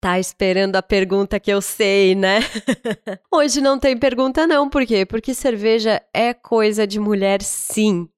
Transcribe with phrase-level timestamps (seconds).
[0.00, 2.40] Tá esperando a pergunta que eu sei, né?
[3.30, 5.04] Hoje não tem pergunta não, por quê?
[5.04, 8.08] Porque cerveja é coisa de mulher sim.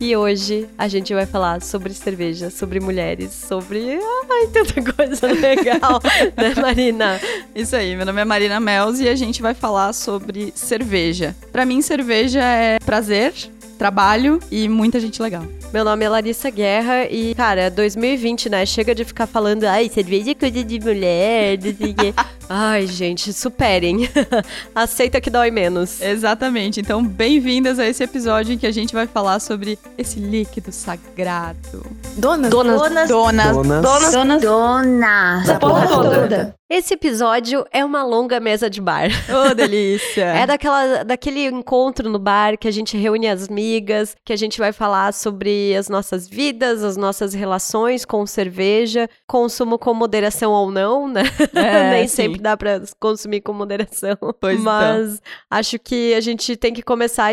[0.00, 3.98] E hoje a gente vai falar sobre cerveja, sobre mulheres, sobre.
[4.30, 6.00] Ai, tanta coisa legal,
[6.36, 7.20] né, Marina?
[7.54, 11.34] Isso aí, meu nome é Marina Mels e a gente vai falar sobre cerveja.
[11.52, 13.32] Para mim, cerveja é prazer,
[13.78, 15.44] trabalho e muita gente legal.
[15.72, 18.66] Meu nome é Larissa Guerra e, cara, 2020, né?
[18.66, 22.14] Chega de ficar falando, ai, cerveja é coisa de mulher, não sei o quê.
[22.50, 24.08] Ai, gente, superem.
[24.74, 26.00] Aceita que dói menos.
[26.00, 26.80] Exatamente.
[26.80, 31.84] Então, bem-vindas a esse episódio em que a gente vai falar sobre esse líquido sagrado.
[32.16, 32.50] Donas.
[32.50, 32.80] Donas.
[32.80, 33.08] Donas.
[33.10, 33.52] Donas.
[33.52, 33.82] Donas.
[33.82, 34.12] Donas.
[34.12, 34.42] Donas.
[34.42, 35.46] Donas.
[35.46, 36.57] Da porra toda.
[36.70, 39.08] Esse episódio é uma longa mesa de bar.
[39.26, 40.24] Ô, delícia!
[40.24, 44.58] É daquela, daquele encontro no bar que a gente reúne as migas, que a gente
[44.58, 50.70] vai falar sobre as nossas vidas, as nossas relações com cerveja, consumo com moderação ou
[50.70, 51.22] não, né?
[51.54, 52.16] É, Nem sim.
[52.16, 54.18] sempre dá pra consumir com moderação.
[54.38, 54.70] Pois então.
[54.70, 57.32] Mas acho que a gente tem que começar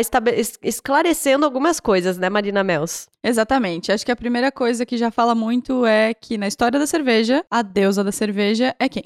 [0.62, 3.06] esclarecendo algumas coisas, né, Marina Mels?
[3.22, 3.92] Exatamente.
[3.92, 7.44] Acho que a primeira coisa que já fala muito é que na história da cerveja,
[7.50, 9.04] a deusa da cerveja é quem?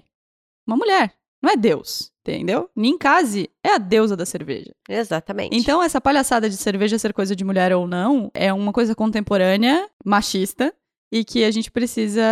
[0.70, 1.12] Uma mulher.
[1.42, 2.70] Não é Deus, entendeu?
[2.76, 4.72] Ninkasi é a deusa da cerveja.
[4.88, 5.56] Exatamente.
[5.56, 9.88] Então, essa palhaçada de cerveja ser coisa de mulher ou não é uma coisa contemporânea,
[10.04, 10.72] machista,
[11.12, 12.22] e que a gente precisa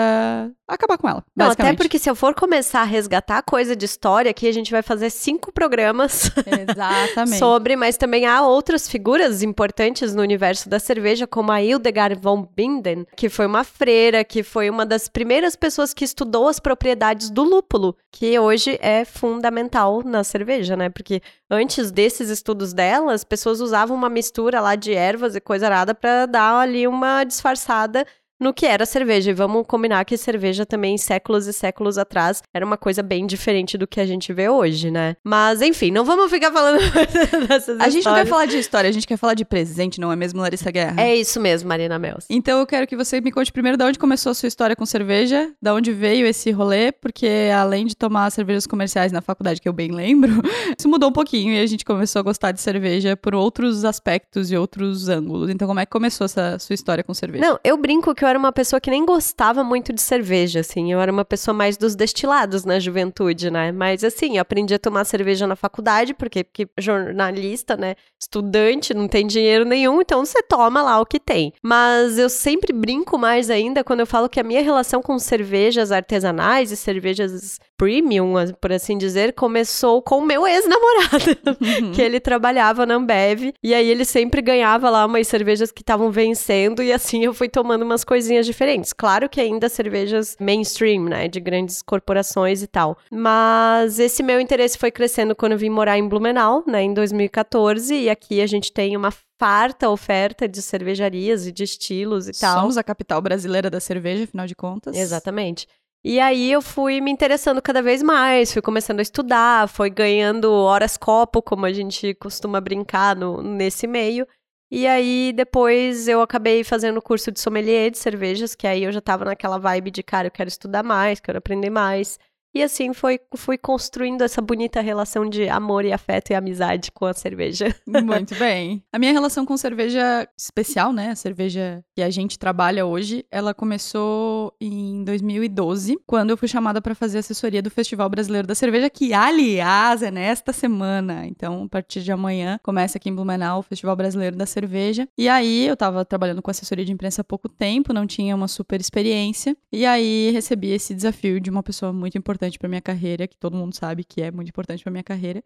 [0.66, 1.24] acabar com ela.
[1.34, 4.70] Não, até porque se eu for começar a resgatar coisa de história, aqui a gente
[4.70, 7.38] vai fazer cinco programas Exatamente.
[7.38, 12.46] sobre, mas também há outras figuras importantes no universo da cerveja, como a Hildegard von
[12.54, 17.30] Binden, que foi uma freira, que foi uma das primeiras pessoas que estudou as propriedades
[17.30, 20.88] do lúpulo, que hoje é fundamental na cerveja, né?
[20.88, 25.66] Porque antes desses estudos dela, as pessoas usavam uma mistura lá de ervas e coisa
[25.66, 28.06] arada para dar ali uma disfarçada
[28.39, 29.31] no que era cerveja.
[29.31, 33.77] E vamos combinar que cerveja também, séculos e séculos atrás, era uma coisa bem diferente
[33.77, 35.17] do que a gente vê hoje, né?
[35.25, 36.79] Mas, enfim, não vamos ficar falando
[37.48, 40.12] dessas A gente não quer falar de história, a gente quer falar de presente, não
[40.12, 41.01] é mesmo, Larissa Guerra?
[41.01, 42.27] É isso mesmo, Marina Mels.
[42.30, 44.86] Então eu quero que você me conte primeiro de onde começou a sua história com
[44.86, 49.68] cerveja, da onde veio esse rolê, porque além de tomar cervejas comerciais na faculdade, que
[49.68, 50.30] eu bem lembro,
[50.79, 54.51] isso mudou um pouquinho e a gente começou a gostar de cerveja por outros aspectos
[54.51, 55.51] e outros ângulos.
[55.51, 57.45] Então como é que começou essa sua história com cerveja?
[57.45, 60.92] Não, eu brinco que eu era uma pessoa que nem gostava muito de cerveja, assim.
[60.92, 63.72] Eu era uma pessoa mais dos destilados na juventude, né?
[63.72, 67.94] Mas, assim, eu aprendi a tomar cerveja na faculdade, porque, porque jornalista, né?
[68.20, 71.52] Estudante, não tem dinheiro nenhum, então você toma lá o que tem.
[71.62, 75.90] Mas eu sempre brinco mais ainda quando eu falo que a minha relação com cervejas
[75.90, 81.36] artesanais e cervejas premium, por assim dizer, começou com o meu ex-namorado
[81.94, 86.11] que ele trabalhava na Ambev e aí ele sempre ganhava lá umas cervejas que estavam
[86.11, 88.92] vencendo e assim eu fui tomando umas coisinhas diferentes.
[88.92, 92.98] Claro que ainda cervejas mainstream, né, de grandes corporações e tal.
[93.12, 97.94] Mas esse meu interesse foi crescendo quando eu vim morar em Blumenau, né, em 2014
[97.94, 102.58] e aqui a gente tem uma farta oferta de cervejarias e de estilos e tal.
[102.61, 104.96] Somos a capital brasileira da cerveja, afinal de contas.
[104.96, 105.68] Exatamente.
[106.05, 110.53] E aí eu fui me interessando cada vez mais, fui começando a estudar, foi ganhando
[110.53, 114.27] horas copo, como a gente costuma brincar no, nesse meio.
[114.70, 118.92] E aí depois eu acabei fazendo o curso de sommelier de cervejas, que aí eu
[118.92, 122.19] já tava naquela vibe de, cara, eu quero estudar mais, quero aprender mais.
[122.58, 127.05] E assim foi, fui construindo essa bonita relação de amor e afeto e amizade com
[127.05, 127.73] a cerveja.
[127.86, 128.82] Muito bem.
[128.93, 131.11] A minha relação com cerveja especial, né?
[131.11, 136.82] A cerveja que a gente trabalha hoje, ela começou em 2012, quando eu fui chamada
[136.82, 141.29] para fazer assessoria do Festival Brasileiro da Cerveja, que aliás é nesta semana.
[141.29, 145.08] Então, a partir de amanhã começa aqui em Blumenau o Festival Brasileiro da Cerveja.
[145.17, 148.49] E aí eu tava trabalhando com assessoria de imprensa há pouco tempo, não tinha uma
[148.49, 149.56] super experiência.
[149.73, 153.56] E aí recebi esse desafio de uma pessoa muito importante para minha carreira, que todo
[153.56, 155.43] mundo sabe que é muito importante para minha carreira,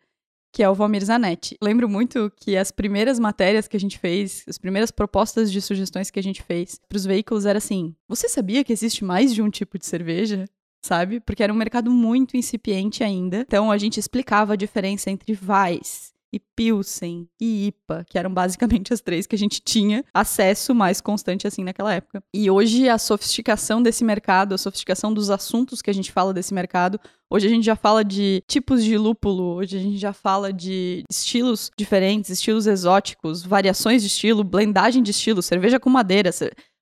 [0.52, 1.56] que é o Valmir Zanetti.
[1.62, 6.10] Lembro muito que as primeiras matérias que a gente fez, as primeiras propostas de sugestões
[6.10, 9.40] que a gente fez para os veículos era assim: você sabia que existe mais de
[9.40, 10.44] um tipo de cerveja?
[10.84, 11.20] Sabe?
[11.20, 13.38] Porque era um mercado muito incipiente ainda.
[13.38, 18.92] Então a gente explicava a diferença entre Weiss e Pilsen e IPA, que eram basicamente
[18.92, 22.22] as três que a gente tinha acesso mais constante assim naquela época.
[22.34, 26.54] E hoje a sofisticação desse mercado, a sofisticação dos assuntos que a gente fala desse
[26.54, 26.98] mercado,
[27.30, 31.04] hoje a gente já fala de tipos de lúpulo, hoje a gente já fala de
[31.10, 36.30] estilos diferentes, estilos exóticos, variações de estilo, blendagem de estilo, cerveja com madeira.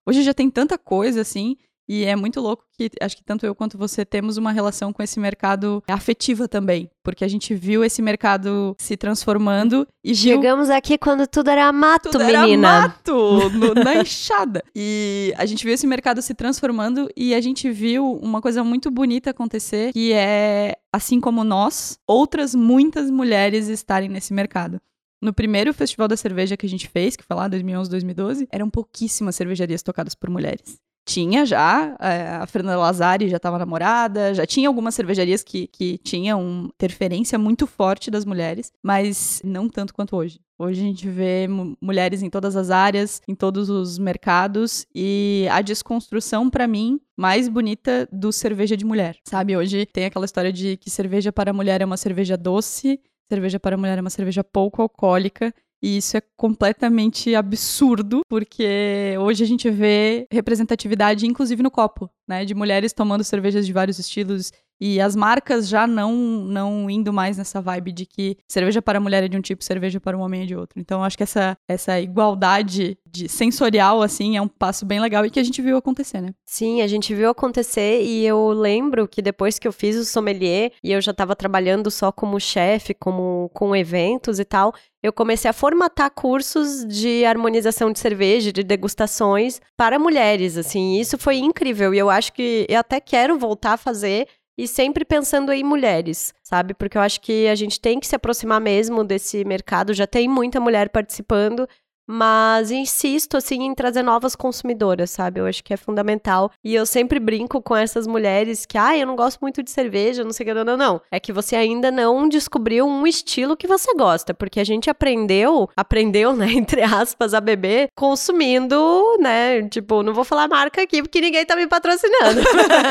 [0.06, 1.56] Hoje já tem tanta coisa assim
[1.92, 5.02] E é muito louco que acho que tanto eu quanto você temos uma relação com
[5.02, 10.36] esse mercado afetiva também, porque a gente viu esse mercado se transformando e viu...
[10.36, 12.68] Chegamos aqui quando tudo era mato, tudo menina.
[12.68, 14.62] Era mato, no, na enxada.
[14.72, 18.88] E a gente viu esse mercado se transformando e a gente viu uma coisa muito
[18.88, 24.80] bonita acontecer, que é, assim como nós, outras muitas mulheres estarem nesse mercado.
[25.22, 28.70] No primeiro festival da cerveja que a gente fez, que foi lá 2011, 2012, eram
[28.70, 30.78] pouquíssimas cervejarias tocadas por mulheres.
[31.06, 35.98] Tinha já, é, a Fernanda Lazari já estava namorada, já tinha algumas cervejarias que, que
[35.98, 40.40] tinham uma interferência muito forte das mulheres, mas não tanto quanto hoje.
[40.58, 41.48] Hoje a gente vê
[41.80, 47.48] mulheres em todas as áreas, em todos os mercados, e a desconstrução, para mim, mais
[47.48, 49.56] bonita do cerveja de mulher, sabe?
[49.56, 53.76] Hoje tem aquela história de que cerveja para mulher é uma cerveja doce, cerveja para
[53.76, 59.70] mulher é uma cerveja pouco alcoólica, e isso é completamente absurdo, porque hoje a gente
[59.70, 62.44] vê representatividade, inclusive no copo, né?
[62.44, 67.36] De mulheres tomando cervejas de vários estilos e as marcas já não não indo mais
[67.36, 70.42] nessa vibe de que cerveja para mulher é de um tipo, cerveja para um homem
[70.42, 70.80] é de outro.
[70.80, 75.30] Então acho que essa, essa igualdade de sensorial assim é um passo bem legal e
[75.30, 76.30] que a gente viu acontecer, né?
[76.46, 80.72] Sim, a gente viu acontecer e eu lembro que depois que eu fiz o sommelier
[80.82, 84.72] e eu já estava trabalhando só como chefe, como com eventos e tal,
[85.02, 91.00] eu comecei a formatar cursos de harmonização de cerveja, de degustações para mulheres, assim.
[91.00, 95.04] Isso foi incrível e eu acho que eu até quero voltar a fazer e sempre
[95.04, 96.74] pensando em mulheres, sabe?
[96.74, 100.28] Porque eu acho que a gente tem que se aproximar mesmo desse mercado, já tem
[100.28, 101.68] muita mulher participando,
[102.10, 105.40] mas insisto assim em trazer novas consumidoras, sabe?
[105.40, 106.50] Eu acho que é fundamental.
[106.64, 110.24] E eu sempre brinco com essas mulheres que, ah, eu não gosto muito de cerveja,
[110.24, 111.00] não sei o que, não, não, não.
[111.10, 115.68] É que você ainda não descobriu um estilo que você gosta, porque a gente aprendeu,
[115.76, 119.62] aprendeu, né, entre aspas, a beber consumindo, né?
[119.68, 122.40] Tipo, não vou falar marca aqui porque ninguém tá me patrocinando.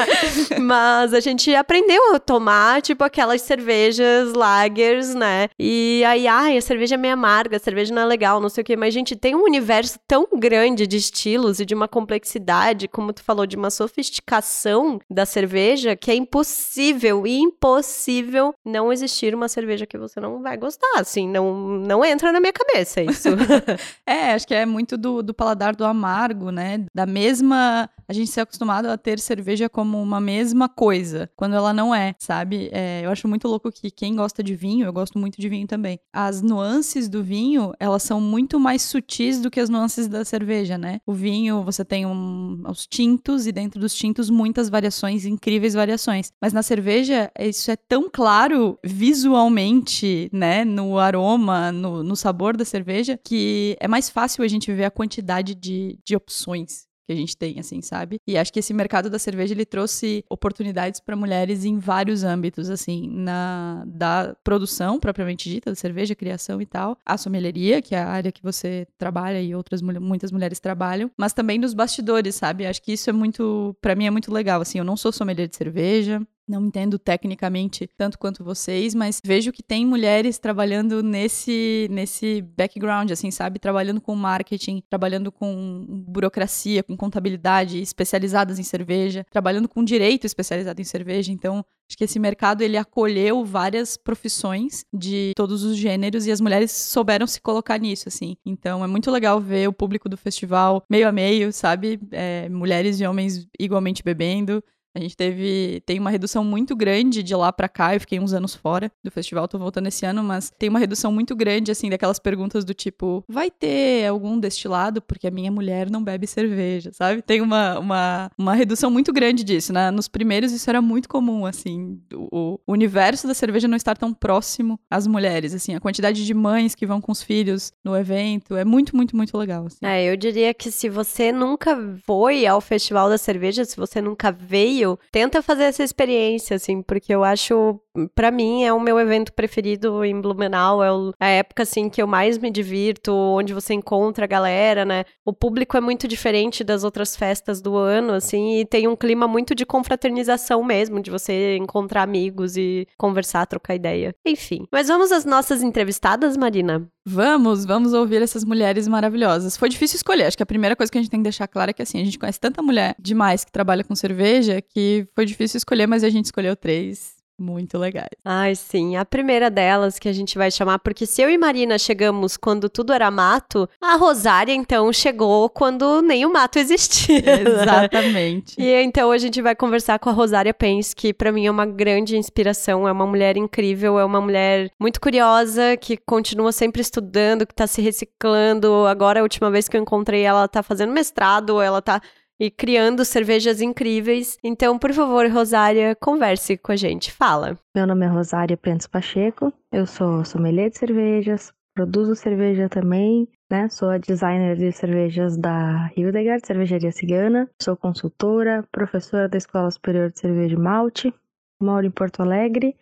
[0.61, 5.49] mas a gente aprendeu a tomar, tipo, aquelas cervejas lagers, né?
[5.59, 8.61] E aí, ai, a cerveja é meio amarga, a cerveja não é legal, não sei
[8.61, 11.87] o que, mas gente gente tem um universo tão grande de estilos e de uma
[11.87, 19.33] complexidade, como tu falou, de uma sofisticação da cerveja, que é impossível, impossível não existir
[19.33, 23.29] uma cerveja que você não vai gostar, assim, não, não entra na minha cabeça isso.
[24.05, 26.85] é, acho que é muito do, do paladar do amargo, né?
[26.93, 31.71] Da mesma a gente ser acostumado a ter cerveja como uma mesma coisa, quando ela
[31.71, 32.67] não é, sabe?
[32.71, 35.67] É, eu acho muito louco que quem gosta de vinho, eu gosto muito de vinho
[35.67, 35.99] também.
[36.11, 38.98] As nuances do vinho, elas são muito mais sutis
[39.41, 40.99] do que as nuances da cerveja, né?
[41.05, 46.31] O vinho, você tem um, os tintos e dentro dos tintos muitas variações, incríveis variações.
[46.41, 50.65] Mas na cerveja, isso é tão claro visualmente, né?
[50.65, 54.91] No aroma, no, no sabor da cerveja, que é mais fácil a gente ver a
[54.91, 58.21] quantidade de, de opções que a gente tem, assim, sabe?
[58.27, 62.69] E acho que esse mercado da cerveja ele trouxe oportunidades para mulheres em vários âmbitos,
[62.69, 67.99] assim, na da produção propriamente dita da cerveja, criação e tal, a sommelieria, que é
[67.99, 72.67] a área que você trabalha e outras muitas mulheres trabalham, mas também nos bastidores, sabe?
[72.67, 75.47] Acho que isso é muito, para mim é muito legal, assim, eu não sou sommelier
[75.47, 81.87] de cerveja, não entendo tecnicamente tanto quanto vocês, mas vejo que tem mulheres trabalhando nesse
[81.91, 83.59] nesse background, assim, sabe?
[83.59, 90.81] Trabalhando com marketing, trabalhando com burocracia, com contabilidade, especializadas em cerveja, trabalhando com direito especializado
[90.81, 91.31] em cerveja.
[91.31, 96.41] Então, acho que esse mercado ele acolheu várias profissões de todos os gêneros e as
[96.41, 98.35] mulheres souberam se colocar nisso, assim.
[98.43, 101.99] Então, é muito legal ver o público do festival meio a meio, sabe?
[102.11, 104.63] É, mulheres e homens igualmente bebendo.
[104.95, 107.93] A gente teve tem uma redução muito grande de lá para cá.
[107.93, 111.11] Eu fiquei uns anos fora do festival, tô voltando esse ano, mas tem uma redução
[111.11, 115.89] muito grande assim daquelas perguntas do tipo: vai ter algum destilado porque a minha mulher
[115.89, 117.21] não bebe cerveja, sabe?
[117.21, 119.91] Tem uma, uma, uma redução muito grande disso, né?
[119.91, 124.13] Nos primeiros isso era muito comum, assim, o, o universo da cerveja não estar tão
[124.13, 128.55] próximo às mulheres, assim, a quantidade de mães que vão com os filhos no evento
[128.55, 129.65] é muito, muito, muito legal.
[129.65, 129.79] Assim.
[129.83, 134.31] É, eu diria que se você nunca foi ao festival da cerveja, se você nunca
[134.31, 134.78] veio
[135.11, 137.79] tenta fazer essa experiência, assim, porque eu acho,
[138.15, 142.07] para mim, é o meu evento preferido em Blumenau, é a época, assim, que eu
[142.07, 145.03] mais me divirto, onde você encontra a galera, né?
[145.25, 149.27] O público é muito diferente das outras festas do ano, assim, e tem um clima
[149.27, 154.13] muito de confraternização mesmo, de você encontrar amigos e conversar, trocar ideia.
[154.25, 154.67] Enfim.
[154.71, 156.87] Mas vamos às nossas entrevistadas, Marina?
[157.11, 159.57] Vamos, vamos ouvir essas mulheres maravilhosas.
[159.57, 160.25] Foi difícil escolher.
[160.25, 161.99] Acho que a primeira coisa que a gente tem que deixar claro é que assim,
[161.99, 166.03] a gente conhece tanta mulher demais que trabalha com cerveja que foi difícil escolher, mas
[166.03, 168.09] a gente escolheu três muito legais.
[168.23, 168.95] Ai, sim.
[168.95, 172.69] A primeira delas que a gente vai chamar, porque se eu e Marina chegamos quando
[172.69, 177.19] tudo era mato, a Rosária, então, chegou quando nem o mato existia.
[177.41, 178.55] Exatamente.
[178.57, 181.65] e então a gente vai conversar com a Rosária Pence, que para mim é uma
[181.65, 187.45] grande inspiração, é uma mulher incrível, é uma mulher muito curiosa, que continua sempre estudando,
[187.45, 188.85] que tá se reciclando.
[188.85, 192.01] Agora, a última vez que eu encontrei ela, tá fazendo mestrado, ela tá
[192.39, 194.37] e criando cervejas incríveis.
[194.43, 197.11] Então, por favor, Rosária, converse com a gente.
[197.11, 197.57] Fala.
[197.75, 203.67] Meu nome é Rosária Pentes Pacheco, eu sou sommelier de cervejas, produzo cerveja também, né?
[203.69, 210.11] Sou a designer de cervejas da Hildegard, Cervejaria Cigana, sou consultora, professora da Escola Superior
[210.11, 211.13] de Cerveja e Malte,
[211.61, 212.75] moro em Porto Alegre,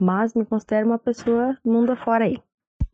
[0.00, 2.38] mas me considero uma pessoa mundo afora aí.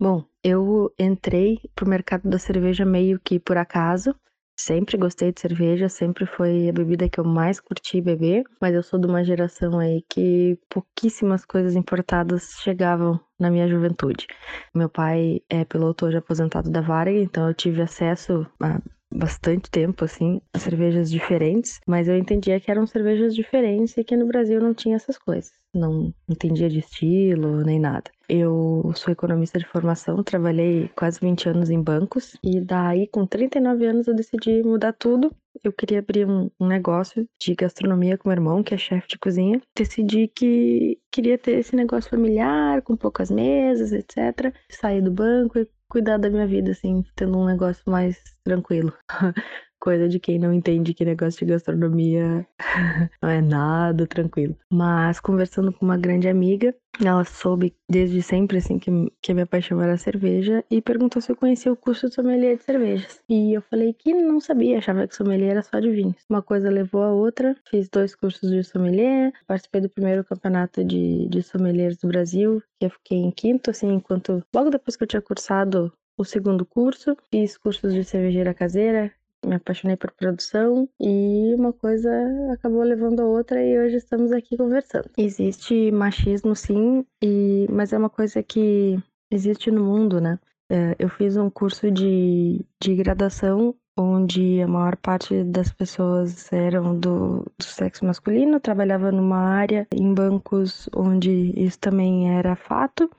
[0.00, 4.14] Bom, eu entrei pro mercado da cerveja meio que por acaso.
[4.60, 8.82] Sempre gostei de cerveja, sempre foi a bebida que eu mais curti beber, mas eu
[8.82, 14.26] sou de uma geração aí que pouquíssimas coisas importadas chegavam na minha juventude.
[14.74, 18.80] Meu pai é piloto hoje aposentado da Varg, então eu tive acesso a
[19.12, 24.26] bastante tempo, assim, cervejas diferentes, mas eu entendia que eram cervejas diferentes e que no
[24.26, 25.52] Brasil não tinha essas coisas.
[25.74, 28.10] Não entendia de estilo nem nada.
[28.28, 33.86] Eu sou economista de formação, trabalhei quase 20 anos em bancos e daí com 39
[33.86, 35.34] anos eu decidi mudar tudo.
[35.64, 39.18] Eu queria abrir um, um negócio de gastronomia com meu irmão, que é chefe de
[39.18, 39.60] cozinha.
[39.76, 44.54] Decidi que queria ter esse negócio familiar, com poucas mesas, etc.
[44.70, 48.92] Sair do banco e cuidar da minha vida, assim, tendo um negócio mais tranquilo.
[49.80, 52.46] Coisa de quem não entende que negócio de gastronomia
[53.22, 54.56] não é nada tranquilo.
[54.70, 58.90] Mas conversando com uma grande amiga, ela soube desde sempre assim que,
[59.22, 62.56] que a minha paixão era cerveja e perguntou se eu conhecia o curso de sommelier
[62.56, 63.20] de cervejas.
[63.28, 66.16] E eu falei que não sabia, achava que sommelier era só de vinhos.
[66.28, 71.28] Uma coisa levou a outra, fiz dois cursos de sommelier, participei do primeiro campeonato de,
[71.28, 75.08] de sommeliers do Brasil, que eu fiquei em quinto, assim, enquanto logo depois que eu
[75.08, 79.12] tinha cursado o segundo curso, fiz cursos de cervejeira caseira,
[79.44, 82.10] me apaixonei por produção e uma coisa
[82.52, 85.10] acabou levando a outra e hoje estamos aqui conversando.
[85.16, 88.98] Existe machismo sim, e mas é uma coisa que
[89.30, 90.38] existe no mundo, né?
[90.70, 96.98] É, eu fiz um curso de, de graduação onde a maior parte das pessoas eram
[96.98, 103.10] do, do sexo masculino, trabalhava numa área em bancos onde isso também era fato.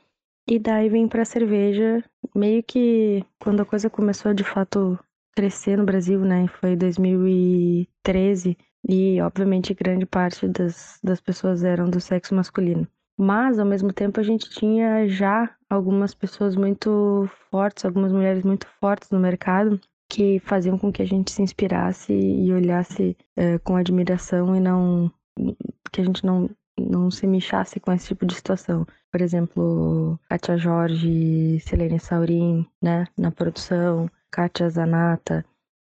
[0.47, 2.03] E daí vim para cerveja,
[2.35, 4.97] meio que quando a coisa começou de fato
[5.39, 6.47] crescer no Brasil, né?
[6.59, 8.57] Foi 2013
[8.89, 12.85] e, obviamente, grande parte das, das pessoas eram do sexo masculino.
[13.17, 18.67] Mas, ao mesmo tempo, a gente tinha já algumas pessoas muito fortes, algumas mulheres muito
[18.81, 19.79] fortes no mercado
[20.09, 25.09] que faziam com que a gente se inspirasse e olhasse é, com admiração e não
[25.93, 28.85] que a gente não não se mexasse com esse tipo de situação.
[29.11, 35.45] Por exemplo, Katia Jorge, Selene Saurin, né, na produção, Kátia Zanata,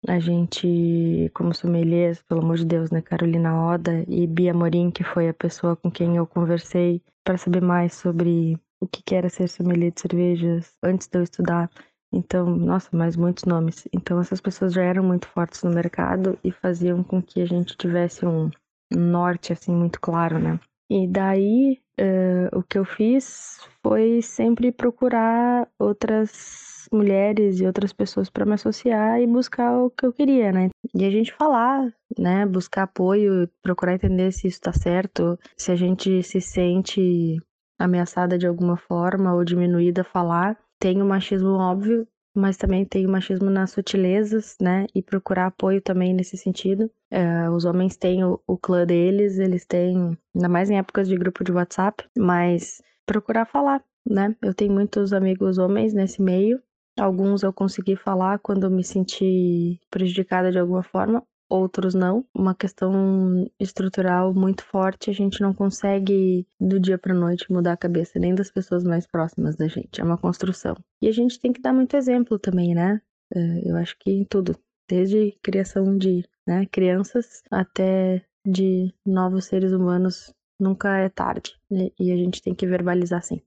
[0.08, 5.04] a gente, como sommeliers, pelo amor de Deus, né, Carolina Oda e Bia Morim, que
[5.04, 9.48] foi a pessoa com quem eu conversei para saber mais sobre o que era ser
[9.48, 11.70] sommelier de cervejas antes de eu estudar.
[12.12, 13.88] Então, nossa, mais muitos nomes.
[13.94, 17.78] Então, essas pessoas já eram muito fortes no mercado e faziam com que a gente
[17.78, 18.50] tivesse um
[18.92, 20.60] norte, assim, muito claro, né?
[20.90, 28.30] E daí, uh, o que eu fiz foi sempre procurar outras mulheres e outras pessoas
[28.30, 30.70] para me associar e buscar o que eu queria, né?
[30.94, 32.46] E a gente falar, né?
[32.46, 37.38] Buscar apoio, procurar entender se isso está certo, se a gente se sente
[37.80, 40.58] ameaçada de alguma forma ou diminuída falar.
[40.80, 44.86] Tem o machismo óbvio, mas também tem o machismo nas sutilezas, né?
[44.94, 46.90] E procurar apoio também nesse sentido.
[47.10, 51.16] É, os homens têm o, o clã deles, eles têm, ainda mais em épocas de
[51.16, 54.36] grupo de WhatsApp, mas procurar falar, né?
[54.42, 56.62] Eu tenho muitos amigos homens nesse meio
[57.02, 62.24] Alguns eu consegui falar quando eu me senti prejudicada de alguma forma, outros não.
[62.32, 67.78] Uma questão estrutural muito forte, a gente não consegue do dia para noite mudar a
[67.78, 70.00] cabeça nem das pessoas mais próximas da gente.
[70.00, 70.76] É uma construção.
[71.02, 73.02] E a gente tem que dar muito exemplo também, né?
[73.34, 74.56] É, eu acho que em tudo,
[74.88, 81.58] desde criação de né, crianças até de novos seres humanos, nunca é tarde.
[82.00, 83.42] E a gente tem que verbalizar sim.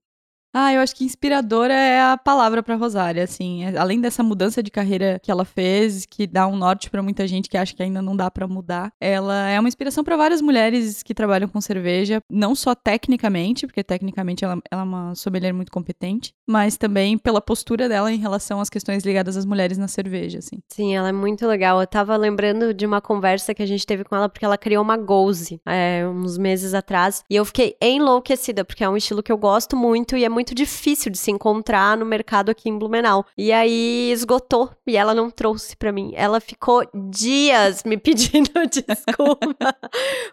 [0.56, 4.62] Ah, eu acho que inspiradora é a palavra para Rosária, assim, é, além dessa mudança
[4.62, 7.82] de carreira que ela fez, que dá um norte para muita gente que acha que
[7.82, 11.60] ainda não dá para mudar, ela é uma inspiração para várias mulheres que trabalham com
[11.60, 17.18] cerveja, não só tecnicamente, porque tecnicamente ela, ela é uma sommelier muito competente, mas também
[17.18, 20.58] pela postura dela em relação às questões ligadas às mulheres na cerveja, assim.
[20.68, 21.80] Sim, ela é muito legal.
[21.80, 24.84] Eu tava lembrando de uma conversa que a gente teve com ela porque ela criou
[24.84, 29.32] uma Goze é, uns meses atrás e eu fiquei enlouquecida porque é um estilo que
[29.32, 32.78] eu gosto muito e é muito muito difícil de se encontrar no mercado aqui em
[32.78, 33.24] Blumenau.
[33.36, 36.12] E aí esgotou e ela não trouxe para mim.
[36.14, 39.74] Ela ficou dias me pedindo desculpa.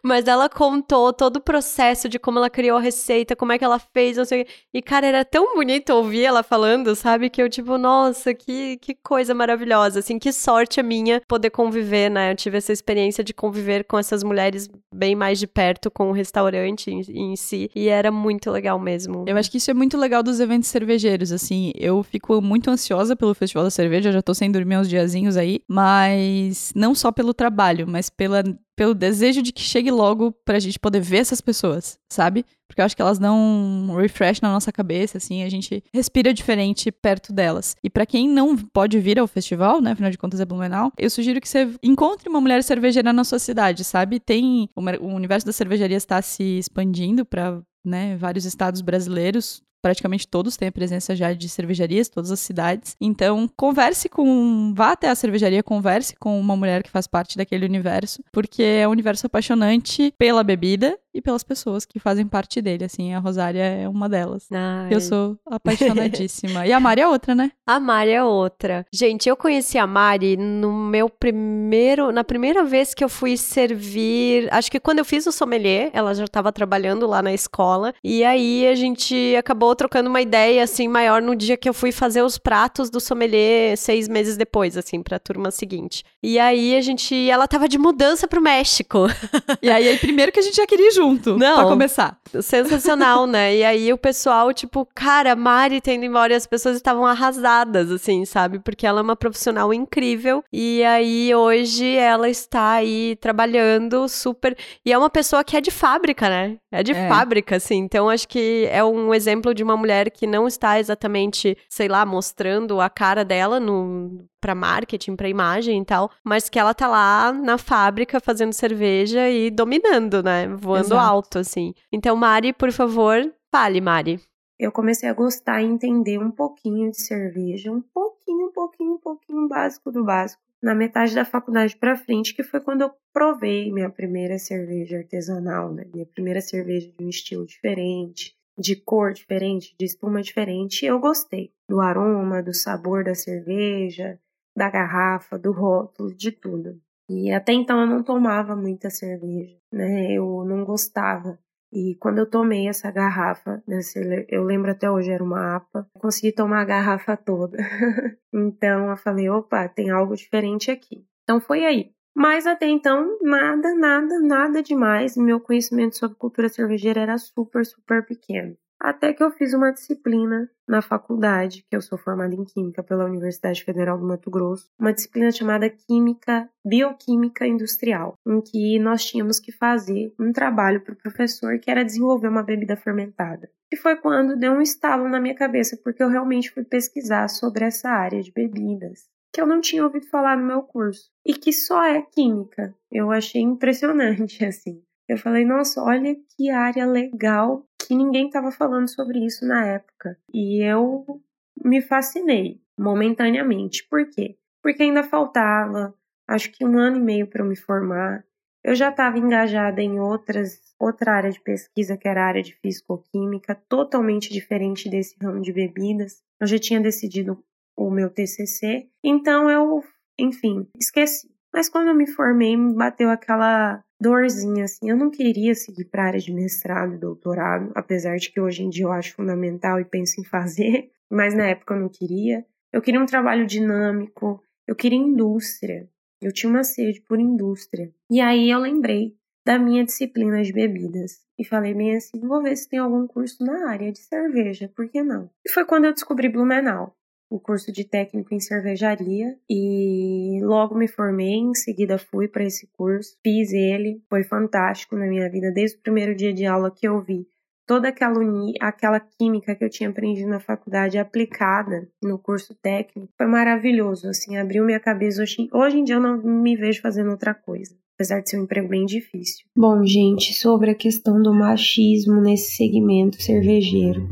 [0.03, 3.63] Mas ela contou todo o processo de como ela criou a receita, como é que
[3.63, 4.45] ela fez, não sei.
[4.73, 7.29] E cara, era tão bonito ouvir ela falando, sabe?
[7.29, 12.09] Que eu tipo, nossa, que, que coisa maravilhosa, assim, que sorte a minha poder conviver,
[12.09, 12.33] né?
[12.33, 16.11] Eu tive essa experiência de conviver com essas mulheres bem mais de perto com o
[16.11, 16.99] restaurante em,
[17.31, 17.71] em si.
[17.73, 19.23] E era muito legal mesmo.
[19.25, 21.71] Eu acho que isso é muito legal dos eventos cervejeiros, assim.
[21.75, 25.61] Eu fico muito ansiosa pelo Festival da Cerveja, já tô sem dormir uns diazinhos aí,
[25.67, 28.43] mas não só pelo trabalho, mas pela,
[28.75, 32.45] pelo desejo de que chegue logo pra gente poder ver essas pessoas, sabe?
[32.67, 36.33] Porque eu acho que elas dão um refresh na nossa cabeça, assim, a gente respira
[36.33, 37.75] diferente perto delas.
[37.83, 41.09] E para quem não pode vir ao festival, né, afinal de contas é Blumenau, eu
[41.09, 44.19] sugiro que você encontre uma mulher cervejeira na sua cidade, sabe?
[44.19, 50.55] Tem o universo da cervejaria está se expandindo para né, vários estados brasileiros, praticamente todos
[50.55, 52.95] têm a presença já de cervejarias, todas as cidades.
[52.99, 54.73] Então, converse com.
[54.75, 58.87] Vá até a cervejaria, converse com uma mulher que faz parte daquele universo, porque é
[58.87, 63.63] um universo apaixonante pela bebida e pelas pessoas que fazem parte dele, assim, a Rosária
[63.63, 64.47] é uma delas.
[64.51, 64.93] Ai.
[64.93, 66.65] Eu sou apaixonadíssima.
[66.65, 67.51] e a Mari é outra, né?
[67.65, 68.85] A Mari é outra.
[68.93, 74.47] Gente, eu conheci a Mari no meu primeiro, na primeira vez que eu fui servir,
[74.51, 78.23] acho que quando eu fiz o sommelier, ela já estava trabalhando lá na escola, e
[78.23, 82.21] aí a gente acabou trocando uma ideia, assim, maior no dia que eu fui fazer
[82.21, 86.03] os pratos do sommelier seis meses depois, assim, pra turma seguinte.
[86.23, 89.07] E aí a gente, ela tava de mudança pro México.
[89.61, 92.17] e aí, primeiro que a gente já queria ir junto, Não, pra começar.
[92.41, 93.55] Sensacional, né?
[93.55, 98.23] E aí o pessoal, tipo, cara, Mari tendo embora e as pessoas estavam arrasadas, assim,
[98.25, 98.59] sabe?
[98.59, 100.43] Porque ela é uma profissional incrível.
[100.53, 104.55] E aí hoje ela está aí trabalhando super.
[104.85, 106.57] E é uma pessoa que é de fábrica, né?
[106.71, 107.09] É de é.
[107.09, 107.77] fábrica, assim.
[107.77, 112.05] Então acho que é um exemplo de uma mulher que não está exatamente, sei lá,
[112.05, 116.87] mostrando a cara dela no para marketing, para imagem e tal, mas que ela tá
[116.87, 120.47] lá na fábrica fazendo cerveja e dominando, né?
[120.47, 121.09] Voando Exato.
[121.09, 121.73] alto, assim.
[121.91, 124.19] Então, Mari, por favor, fale, Mari.
[124.59, 128.99] Eu comecei a gostar e entender um pouquinho de cerveja, um pouquinho, um pouquinho, um
[128.99, 133.71] pouquinho básico do básico, na metade da faculdade para frente, que foi quando eu provei
[133.71, 135.85] minha primeira cerveja artesanal, né?
[135.91, 140.99] Minha primeira cerveja de um estilo diferente, de cor diferente, de espuma diferente, e eu
[140.99, 144.19] gostei do aroma, do sabor da cerveja,
[144.55, 146.79] da garrafa, do rótulo, de tudo.
[147.09, 150.13] E até então eu não tomava muita cerveja, né?
[150.13, 151.37] Eu não gostava.
[151.73, 153.79] E quando eu tomei essa garrafa, né,
[154.27, 157.57] eu lembro até hoje era uma APA, consegui tomar a garrafa toda.
[158.33, 161.05] então eu falei, opa, tem algo diferente aqui.
[161.23, 161.91] Então foi aí.
[162.13, 165.15] Mas até então, nada, nada, nada demais.
[165.15, 168.57] Meu conhecimento sobre cultura cervejeira era super, super pequeno.
[168.83, 173.05] Até que eu fiz uma disciplina na faculdade, que eu sou formada em Química pela
[173.05, 179.39] Universidade Federal do Mato Grosso, uma disciplina chamada Química Bioquímica Industrial, em que nós tínhamos
[179.39, 183.51] que fazer um trabalho para o professor que era desenvolver uma bebida fermentada.
[183.71, 187.65] E foi quando deu um estalo na minha cabeça, porque eu realmente fui pesquisar sobre
[187.65, 191.53] essa área de bebidas, que eu não tinha ouvido falar no meu curso, e que
[191.53, 192.73] só é química.
[192.91, 194.81] Eu achei impressionante, assim.
[195.07, 200.17] Eu falei, nossa, olha que área legal que ninguém estava falando sobre isso na época.
[200.33, 201.21] E eu
[201.61, 203.85] me fascinei momentaneamente.
[203.89, 204.37] Por quê?
[204.63, 205.93] Porque ainda faltava,
[206.25, 208.23] acho que um ano e meio para eu me formar.
[208.63, 212.55] Eu já estava engajada em outras, outra área de pesquisa, que era a área de
[212.61, 216.23] fisicoquímica, totalmente diferente desse ramo de bebidas.
[216.39, 217.43] Eu já tinha decidido
[217.75, 219.83] o meu TCC, então eu,
[220.17, 221.29] enfim, esqueci.
[221.53, 224.89] Mas quando eu me formei, me bateu aquela dorzinha, assim.
[224.89, 228.63] Eu não queria seguir para a área de mestrado e doutorado, apesar de que hoje
[228.63, 232.45] em dia eu acho fundamental e penso em fazer, mas na época eu não queria.
[232.71, 235.89] Eu queria um trabalho dinâmico, eu queria indústria.
[236.21, 237.91] Eu tinha uma sede por indústria.
[238.09, 242.55] E aí eu lembrei da minha disciplina de bebidas e falei bem assim, vou ver
[242.55, 245.29] se tem algum curso na área de cerveja, por que não?
[245.43, 246.95] E foi quando eu descobri Blumenau
[247.31, 252.67] o curso de técnico em cervejaria e logo me formei, em seguida fui para esse
[252.77, 256.87] curso, fiz ele, foi fantástico na minha vida desde o primeiro dia de aula que
[256.87, 257.25] eu vi
[257.71, 263.13] toda aquela, uni, aquela química que eu tinha aprendido na faculdade aplicada no curso técnico
[263.17, 265.21] foi maravilhoso, assim, abriu minha cabeça.
[265.21, 268.43] Hoje, hoje em dia eu não me vejo fazendo outra coisa, apesar de ser um
[268.43, 269.45] emprego bem difícil.
[269.55, 274.05] Bom, gente, sobre a questão do machismo nesse segmento cervejeiro,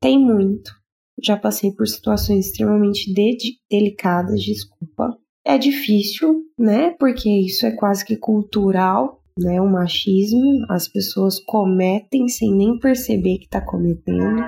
[0.00, 0.77] tem muito.
[1.22, 5.16] Já passei por situações extremamente de delicadas, desculpa.
[5.44, 6.90] É difícil, né?
[6.98, 13.38] Porque isso é quase que cultural né, o machismo, as pessoas cometem sem nem perceber
[13.38, 14.44] que está cometendo.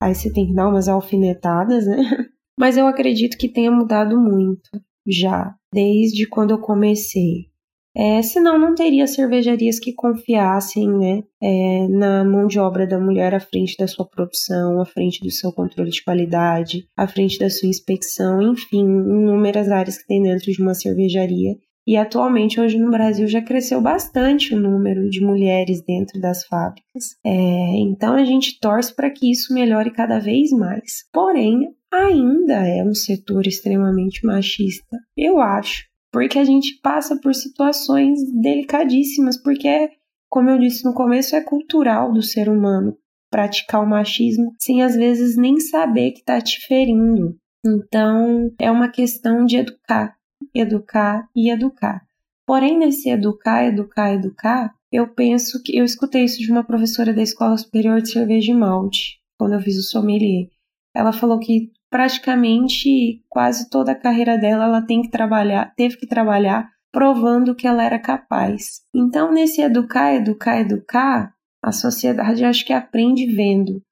[0.00, 1.96] Aí você tem que dar umas alfinetadas, né?
[2.58, 4.68] Mas eu acredito que tenha mudado muito
[5.06, 7.48] já, desde quando eu comecei.
[7.96, 13.34] É, senão não teria cervejarias que confiassem né, é, na mão de obra da mulher
[13.34, 17.48] à frente da sua produção, à frente do seu controle de qualidade, à frente da
[17.48, 21.54] sua inspeção, enfim, inúmeras áreas que tem dentro de uma cervejaria
[21.86, 27.16] e atualmente, hoje no Brasil, já cresceu bastante o número de mulheres dentro das fábricas.
[27.24, 31.04] É, então a gente torce para que isso melhore cada vez mais.
[31.12, 38.20] Porém, ainda é um setor extremamente machista, eu acho, porque a gente passa por situações
[38.40, 39.90] delicadíssimas, porque,
[40.30, 42.96] como eu disse no começo, é cultural do ser humano
[43.28, 47.36] praticar o machismo sem às vezes nem saber que está te ferindo.
[47.66, 50.14] Então, é uma questão de educar
[50.54, 52.06] educar e educar.
[52.46, 57.22] Porém, nesse educar, educar, educar, eu penso que eu escutei isso de uma professora da
[57.22, 60.48] Escola Superior de Cerveja e Malte, quando eu fiz o sommelier.
[60.94, 66.06] Ela falou que praticamente quase toda a carreira dela ela tem que trabalhar, teve que
[66.06, 68.82] trabalhar provando que ela era capaz.
[68.94, 73.82] Então, nesse educar, educar, educar, a sociedade acho que aprende vendo.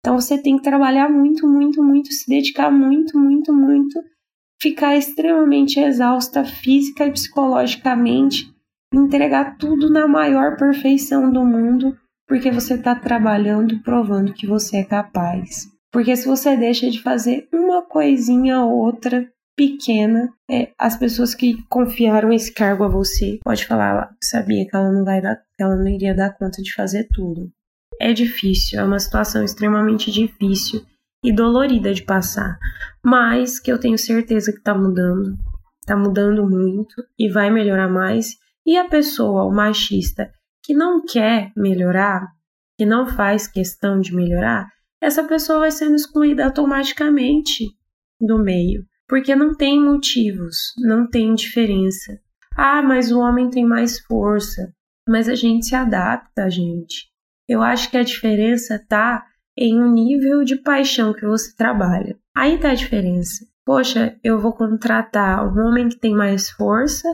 [0.00, 3.98] Então, você tem que trabalhar muito, muito, muito, se dedicar muito, muito, muito
[4.60, 8.54] ficar extremamente exausta física e psicologicamente,
[8.92, 11.96] entregar tudo na maior perfeição do mundo,
[12.28, 15.66] porque você está trabalhando provando que você é capaz.
[15.92, 21.62] Porque se você deixa de fazer uma coisinha ou outra pequena, é, as pessoas que
[21.68, 25.62] confiaram esse cargo a você pode falar, ah, sabia que ela não vai dar, que
[25.62, 27.50] ela não iria dar conta de fazer tudo.
[28.00, 30.82] É difícil, é uma situação extremamente difícil
[31.22, 32.58] e dolorida de passar,
[33.04, 35.36] mas que eu tenho certeza que tá mudando,
[35.84, 38.38] tá mudando muito e vai melhorar mais.
[38.64, 40.30] E a pessoa, o machista,
[40.64, 42.28] que não quer melhorar,
[42.78, 44.70] que não faz questão de melhorar,
[45.00, 47.64] essa pessoa vai sendo excluída automaticamente
[48.20, 52.20] do meio, porque não tem motivos, não tem diferença.
[52.56, 54.72] Ah, mas o homem tem mais força.
[55.08, 57.08] Mas a gente se adapta, gente.
[57.48, 59.24] Eu acho que a diferença tá
[59.56, 62.16] em um nível de paixão que você trabalha.
[62.36, 63.44] Aí tá a diferença.
[63.64, 67.08] Poxa, eu vou contratar um homem que tem mais força,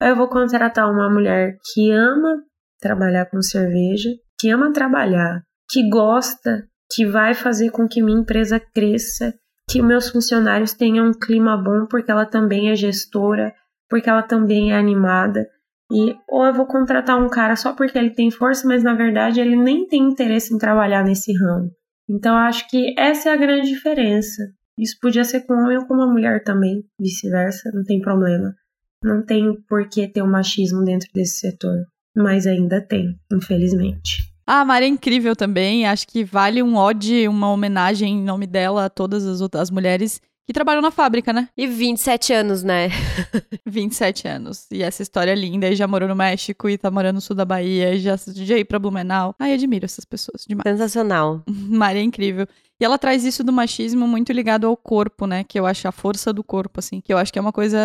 [0.00, 2.42] ou eu vou contratar uma mulher que ama
[2.80, 8.60] trabalhar com cerveja, que ama trabalhar, que gosta, que vai fazer com que minha empresa
[8.60, 9.34] cresça,
[9.68, 13.52] que meus funcionários tenham um clima bom porque ela também é gestora,
[13.88, 15.48] porque ela também é animada.
[15.90, 19.40] E ou eu vou contratar um cara só porque ele tem força, mas na verdade
[19.40, 21.70] ele nem tem interesse em trabalhar nesse ramo.
[22.08, 24.42] Então acho que essa é a grande diferença.
[24.78, 28.54] Isso podia ser com um homem ou com uma mulher também, vice-versa, não tem problema.
[29.02, 34.35] Não tem por que ter um machismo dentro desse setor, mas ainda tem, infelizmente.
[34.46, 35.86] Ah, a Mari é incrível também.
[35.86, 40.20] Acho que vale um ode, uma homenagem em nome dela a todas as outras mulheres
[40.46, 41.48] que trabalham na fábrica, né?
[41.56, 42.88] E 27 anos, né?
[43.66, 44.66] 27 anos.
[44.70, 45.68] E essa história é linda.
[45.68, 47.92] E já morou no México e tá morando no sul da Bahia.
[47.92, 49.34] E já, já ir pra Blumenau.
[49.40, 50.62] Ai, admiro essas pessoas demais.
[50.64, 51.42] Sensacional.
[51.50, 52.46] Maria é incrível.
[52.78, 55.42] E ela traz isso do machismo muito ligado ao corpo, né?
[55.44, 57.00] Que eu acho a força do corpo, assim.
[57.00, 57.78] Que eu acho que é uma coisa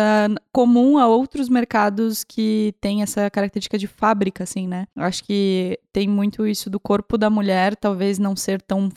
[0.52, 4.86] comum a outros mercados que tem essa característica de fábrica, assim, né?
[4.94, 8.90] Eu acho que tem muito isso do corpo da mulher, talvez não ser tão.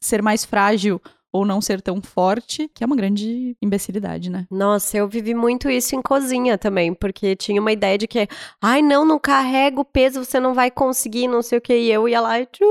[0.00, 1.00] ser mais frágil
[1.32, 4.46] ou não ser tão forte, que é uma grande imbecilidade, né?
[4.50, 8.28] Nossa, eu vivi muito isso em cozinha também, porque tinha uma ideia de que,
[8.60, 11.90] ai, não, não carrega o peso, você não vai conseguir, não sei o que, e
[11.90, 12.64] eu ia lá e tchu,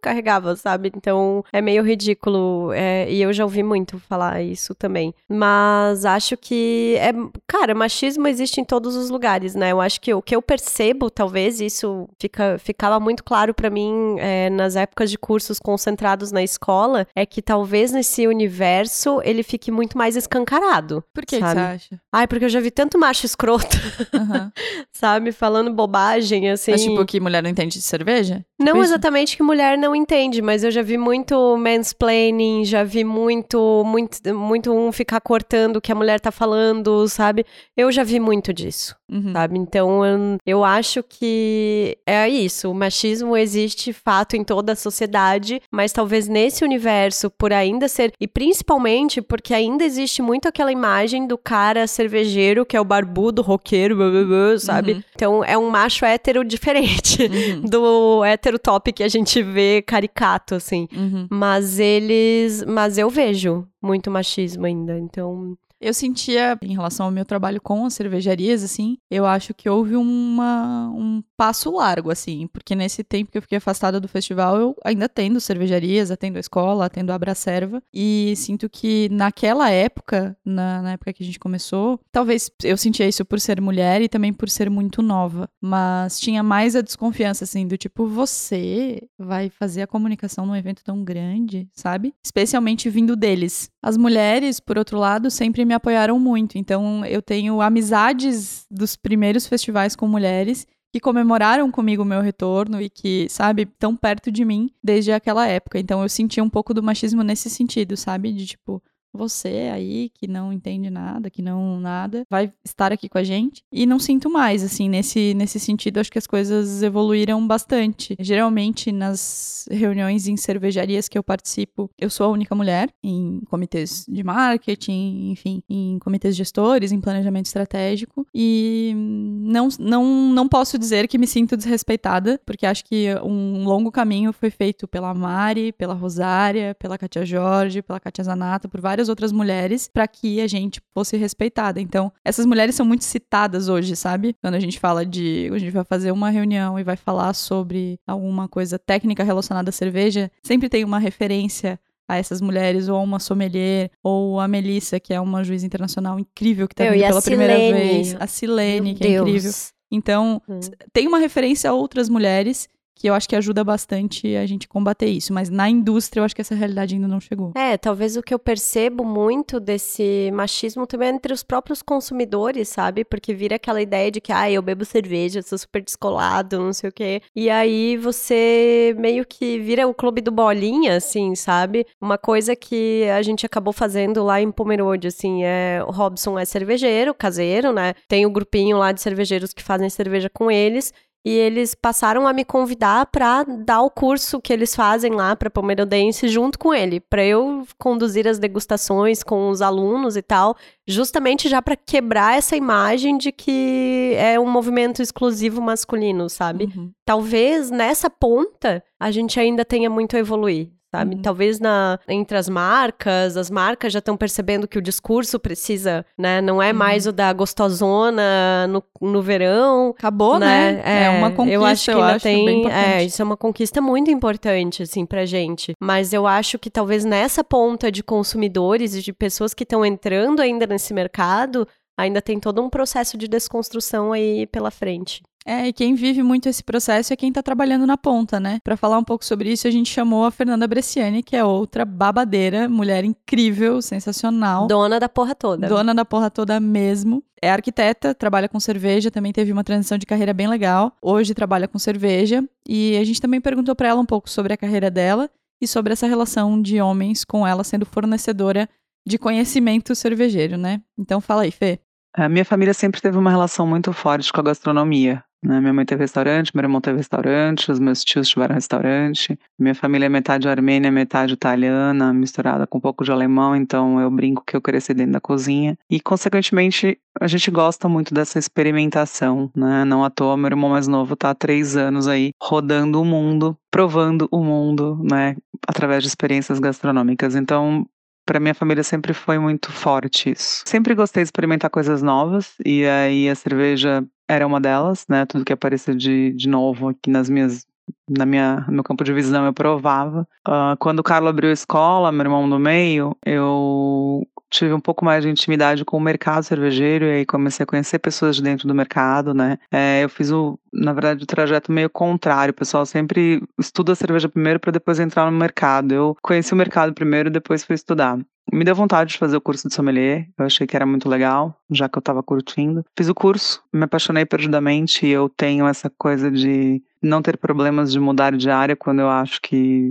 [0.00, 0.92] carregava, sabe?
[0.94, 5.14] Então é meio ridículo, é, e eu já ouvi muito falar isso também.
[5.28, 7.12] Mas acho que, é,
[7.46, 9.72] cara, machismo existe em todos os lugares, né?
[9.72, 14.16] Eu acho que o que eu percebo, talvez, isso fica, ficava muito claro para mim
[14.18, 19.70] é, nas épocas de cursos concentrados na escola, é que talvez nesse universo ele fique
[19.70, 21.02] muito mais escancarado.
[21.12, 22.00] Por que, que você acha?
[22.12, 23.76] Ai, porque eu já vi tanto macho escroto,
[24.12, 24.50] uhum.
[24.92, 25.32] sabe?
[25.32, 26.70] Falando bobagem, assim.
[26.70, 28.44] Mas tipo que mulher não entende de cerveja?
[28.58, 33.82] Não exatamente que mulher não entende, mas eu já vi muito mansplaining, já vi muito,
[33.84, 37.44] muito, muito um ficar cortando o que a mulher tá falando, sabe?
[37.76, 39.32] Eu já vi muito disso, Uhum.
[39.32, 39.58] sabe?
[39.58, 42.70] Então eu, eu acho que é isso.
[42.70, 48.10] O machismo existe fato em toda a sociedade, mas talvez nesse universo, por ainda ser.
[48.18, 53.42] E principalmente porque ainda existe muito aquela imagem do cara cervejeiro, que é o barbudo,
[53.42, 54.92] roqueiro, blá, blá, blá, sabe?
[54.92, 55.02] Uhum.
[55.14, 57.60] Então é um macho hétero diferente Uhum.
[57.68, 60.88] do hétero top que a gente vê caricato, assim.
[60.92, 61.26] Uhum.
[61.30, 62.62] Mas eles.
[62.64, 64.98] Mas eu vejo muito machismo ainda.
[64.98, 65.56] Então.
[65.80, 69.94] Eu sentia, em relação ao meu trabalho com as cervejarias, assim, eu acho que houve
[69.94, 74.76] uma, um passo largo, assim, porque nesse tempo que eu fiquei afastada do festival, eu
[74.82, 80.80] ainda atendo cervejarias, atendo a escola, atendo a Abracerva, e sinto que naquela época, na,
[80.80, 84.32] na época que a gente começou, talvez eu sentia isso por ser mulher e também
[84.32, 89.82] por ser muito nova, mas tinha mais a desconfiança, assim, do tipo, você vai fazer
[89.82, 92.14] a comunicação num evento tão grande, sabe?
[92.24, 93.70] Especialmente vindo deles.
[93.82, 96.56] As mulheres, por outro lado, sempre me apoiaram muito.
[96.56, 102.80] Então, eu tenho amizades dos primeiros festivais com mulheres que comemoraram comigo o meu retorno
[102.80, 105.78] e que, sabe, estão perto de mim desde aquela época.
[105.78, 108.32] Então, eu sentia um pouco do machismo nesse sentido, sabe?
[108.32, 108.82] De tipo,
[109.16, 113.62] você aí que não entende nada, que não nada, vai estar aqui com a gente.
[113.72, 118.16] E não sinto mais, assim, nesse, nesse sentido, acho que as coisas evoluíram bastante.
[118.20, 124.04] Geralmente, nas reuniões em cervejarias que eu participo, eu sou a única mulher em comitês
[124.08, 128.26] de marketing, enfim, em comitês gestores, em planejamento estratégico.
[128.34, 133.90] E não, não, não posso dizer que me sinto desrespeitada, porque acho que um longo
[133.90, 139.05] caminho foi feito pela Mari, pela Rosária, pela Katia Jorge, pela Katia Zanata, por várias
[139.08, 141.80] outras mulheres, para que a gente fosse respeitada.
[141.80, 144.34] Então, essas mulheres são muito citadas hoje, sabe?
[144.42, 145.50] Quando a gente fala de.
[145.52, 149.72] A gente vai fazer uma reunião e vai falar sobre alguma coisa técnica relacionada à
[149.72, 155.00] cerveja, sempre tem uma referência a essas mulheres, ou a uma sommelier, ou a Melissa,
[155.00, 157.72] que é uma juiz internacional incrível que tá Meu, vindo pela primeira Silene?
[157.72, 158.16] vez.
[158.20, 159.28] A Silene, Meu que é Deus.
[159.28, 159.52] incrível.
[159.90, 160.60] Então, Hum.
[160.92, 165.06] tem uma referência a outras mulheres que eu acho que ajuda bastante a gente combater
[165.06, 167.52] isso, mas na indústria eu acho que essa realidade ainda não chegou.
[167.54, 172.68] É, talvez o que eu percebo muito desse machismo também é entre os próprios consumidores,
[172.68, 173.04] sabe?
[173.04, 176.88] Porque vira aquela ideia de que, ah, eu bebo cerveja, sou super descolado, não sei
[176.88, 177.20] o quê.
[177.34, 181.86] E aí você meio que vira o clube do bolinha, assim, sabe?
[182.00, 186.46] Uma coisa que a gente acabou fazendo lá em Pomerode, assim, é o Robson é
[186.46, 187.92] cervejeiro, caseiro, né?
[188.08, 190.94] Tem o grupinho lá de cervejeiros que fazem cerveja com eles.
[191.26, 195.50] E eles passaram a me convidar para dar o curso que eles fazem lá para
[195.50, 201.48] Pomerode junto com ele, para eu conduzir as degustações com os alunos e tal, justamente
[201.48, 206.66] já para quebrar essa imagem de que é um movimento exclusivo masculino, sabe?
[206.66, 206.92] Uhum.
[207.04, 210.75] Talvez nessa ponta a gente ainda tenha muito a evoluir.
[210.96, 211.16] Sabe?
[211.16, 211.22] Uhum.
[211.22, 216.40] Talvez na, entre as marcas, as marcas já estão percebendo que o discurso precisa, né?
[216.40, 220.80] Não é mais o da gostosona no, no verão, Acabou, né?
[220.82, 224.10] É, uma conquista, eu acho que ainda bem tem, é, isso é uma conquista muito
[224.10, 225.74] importante, assim, pra gente.
[225.78, 230.40] Mas eu acho que talvez nessa ponta de consumidores e de pessoas que estão entrando
[230.40, 235.22] ainda nesse mercado, ainda tem todo um processo de desconstrução aí pela frente.
[235.46, 238.58] É, e quem vive muito esse processo é quem tá trabalhando na ponta, né?
[238.64, 241.84] Pra falar um pouco sobre isso, a gente chamou a Fernanda Bresciani, que é outra
[241.84, 244.66] babadeira, mulher incrível, sensacional.
[244.66, 245.68] Dona da porra toda.
[245.68, 247.22] Dona da porra toda mesmo.
[247.40, 250.92] É arquiteta, trabalha com cerveja, também teve uma transição de carreira bem legal.
[251.00, 252.42] Hoje trabalha com cerveja.
[252.68, 255.30] E a gente também perguntou pra ela um pouco sobre a carreira dela
[255.60, 258.68] e sobre essa relação de homens com ela sendo fornecedora
[259.06, 260.82] de conhecimento cervejeiro, né?
[260.98, 261.78] Então fala aí, Fê.
[262.16, 265.22] A minha família sempre teve uma relação muito forte com a gastronomia.
[265.46, 265.60] Né?
[265.60, 269.38] Minha mãe teve restaurante, meu irmão teve restaurante, os meus tios tiveram restaurante.
[269.56, 274.10] Minha família é metade armênia, metade italiana, misturada com um pouco de alemão, então eu
[274.10, 275.78] brinco que eu cresci dentro da cozinha.
[275.88, 279.84] E, consequentemente, a gente gosta muito dessa experimentação, né?
[279.84, 283.56] Não à toa, meu irmão mais novo está há três anos aí rodando o mundo,
[283.70, 285.36] provando o mundo, né?
[285.66, 287.36] Através de experiências gastronômicas.
[287.36, 287.86] Então,
[288.26, 290.62] para minha família sempre foi muito forte isso.
[290.66, 295.24] Sempre gostei de experimentar coisas novas e aí a cerveja era uma delas, né?
[295.24, 297.64] Tudo que aparecia de, de novo aqui nas minhas
[298.10, 300.26] na minha no meu campo de visão eu provava.
[300.46, 305.04] Uh, quando o Carlos abriu a escola, meu irmão do meio, eu tive um pouco
[305.04, 308.68] mais de intimidade com o mercado cervejeiro e aí comecei a conhecer pessoas de dentro
[308.68, 309.58] do mercado, né?
[309.70, 312.52] É, eu fiz o, na verdade, o trajeto meio contrário.
[312.52, 315.92] O pessoal sempre estuda a cerveja primeiro para depois entrar no mercado.
[315.92, 318.18] Eu conheci o mercado primeiro e depois fui estudar.
[318.52, 321.58] Me deu vontade de fazer o curso de sommelier, eu achei que era muito legal,
[321.68, 322.84] já que eu estava curtindo.
[322.96, 327.92] Fiz o curso, me apaixonei perdidamente e eu tenho essa coisa de não ter problemas
[327.92, 329.88] de mudar de área quando eu acho que,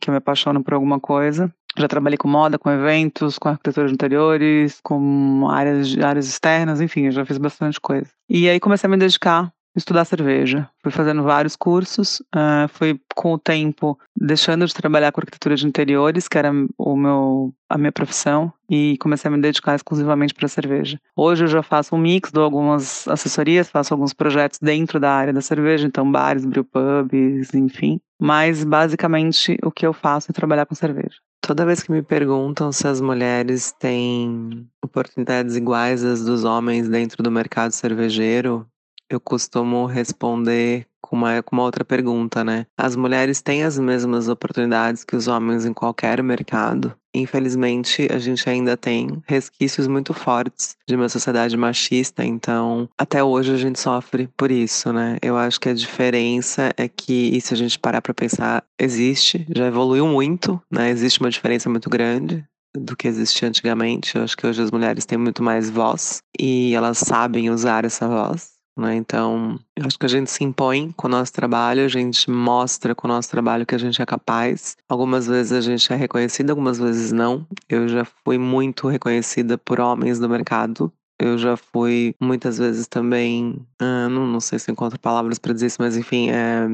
[0.00, 1.52] que eu me apaixono por alguma coisa.
[1.76, 7.10] Já trabalhei com moda, com eventos, com arquitetura de interiores, com áreas, áreas externas, enfim,
[7.10, 8.08] já fiz bastante coisa.
[8.28, 10.68] E aí comecei a me dedicar estudar cerveja.
[10.82, 15.66] Fui fazendo vários cursos, uh, fui com o tempo deixando de trabalhar com arquitetura de
[15.66, 20.48] interiores, que era o meu, a minha profissão, e comecei a me dedicar exclusivamente para
[20.48, 20.98] cerveja.
[21.16, 25.32] Hoje eu já faço um mix, dou algumas assessorias, faço alguns projetos dentro da área
[25.32, 28.00] da cerveja, então bares, brewpubs, enfim.
[28.20, 31.16] Mas basicamente o que eu faço é trabalhar com cerveja.
[31.40, 37.22] Toda vez que me perguntam se as mulheres têm oportunidades iguais às dos homens dentro
[37.22, 38.66] do mercado cervejeiro,
[39.10, 42.66] eu costumo responder com uma, com uma outra pergunta, né?
[42.76, 46.94] As mulheres têm as mesmas oportunidades que os homens em qualquer mercado.
[47.14, 53.52] Infelizmente, a gente ainda tem resquícios muito fortes de uma sociedade machista, então até hoje
[53.52, 55.16] a gente sofre por isso, né?
[55.22, 59.46] Eu acho que a diferença é que, e se a gente parar para pensar, existe,
[59.54, 60.90] já evoluiu muito, né?
[60.90, 62.44] Existe uma diferença muito grande
[62.76, 64.14] do que existia antigamente.
[64.14, 68.06] Eu acho que hoje as mulheres têm muito mais voz e elas sabem usar essa
[68.06, 68.57] voz.
[68.78, 68.94] Né?
[68.94, 72.94] Então, eu acho que a gente se impõe com o nosso trabalho, a gente mostra
[72.94, 74.76] com o nosso trabalho que a gente é capaz.
[74.88, 77.44] Algumas vezes a gente é reconhecida, algumas vezes não.
[77.68, 80.92] Eu já fui muito reconhecida por homens do mercado.
[81.20, 85.66] Eu já fui muitas vezes também, ah, não, não sei se encontro palavras para dizer
[85.66, 86.68] isso, mas enfim, é,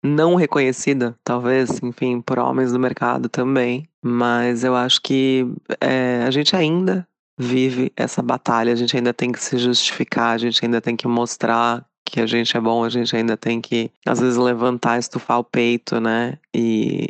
[0.00, 3.88] não reconhecida, talvez, enfim, por homens do mercado também.
[4.00, 5.44] Mas eu acho que
[5.80, 7.04] é, a gente ainda
[7.38, 8.72] vive essa batalha.
[8.72, 12.26] A gente ainda tem que se justificar, a gente ainda tem que mostrar que a
[12.26, 16.38] gente é bom, a gente ainda tem que, às vezes, levantar, estufar o peito, né?
[16.54, 17.06] E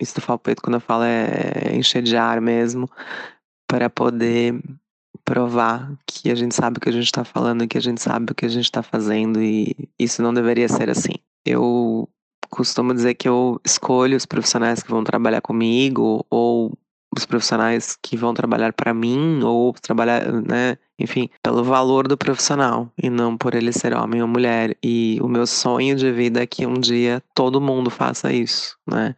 [0.00, 2.88] estufar o peito, quando eu falo, é encher de ar mesmo,
[3.68, 4.58] para poder
[5.24, 8.32] provar que a gente sabe o que a gente está falando, que a gente sabe
[8.32, 11.14] o que a gente está fazendo, e isso não deveria ser assim.
[11.44, 12.08] Eu
[12.48, 16.72] costumo dizer que eu escolho os profissionais que vão trabalhar comigo, ou
[17.16, 22.90] os profissionais que vão trabalhar para mim ou trabalhar, né, enfim, pelo valor do profissional
[23.02, 24.76] e não por ele ser homem ou mulher.
[24.82, 29.14] E o meu sonho de vida é que um dia todo mundo faça isso, né?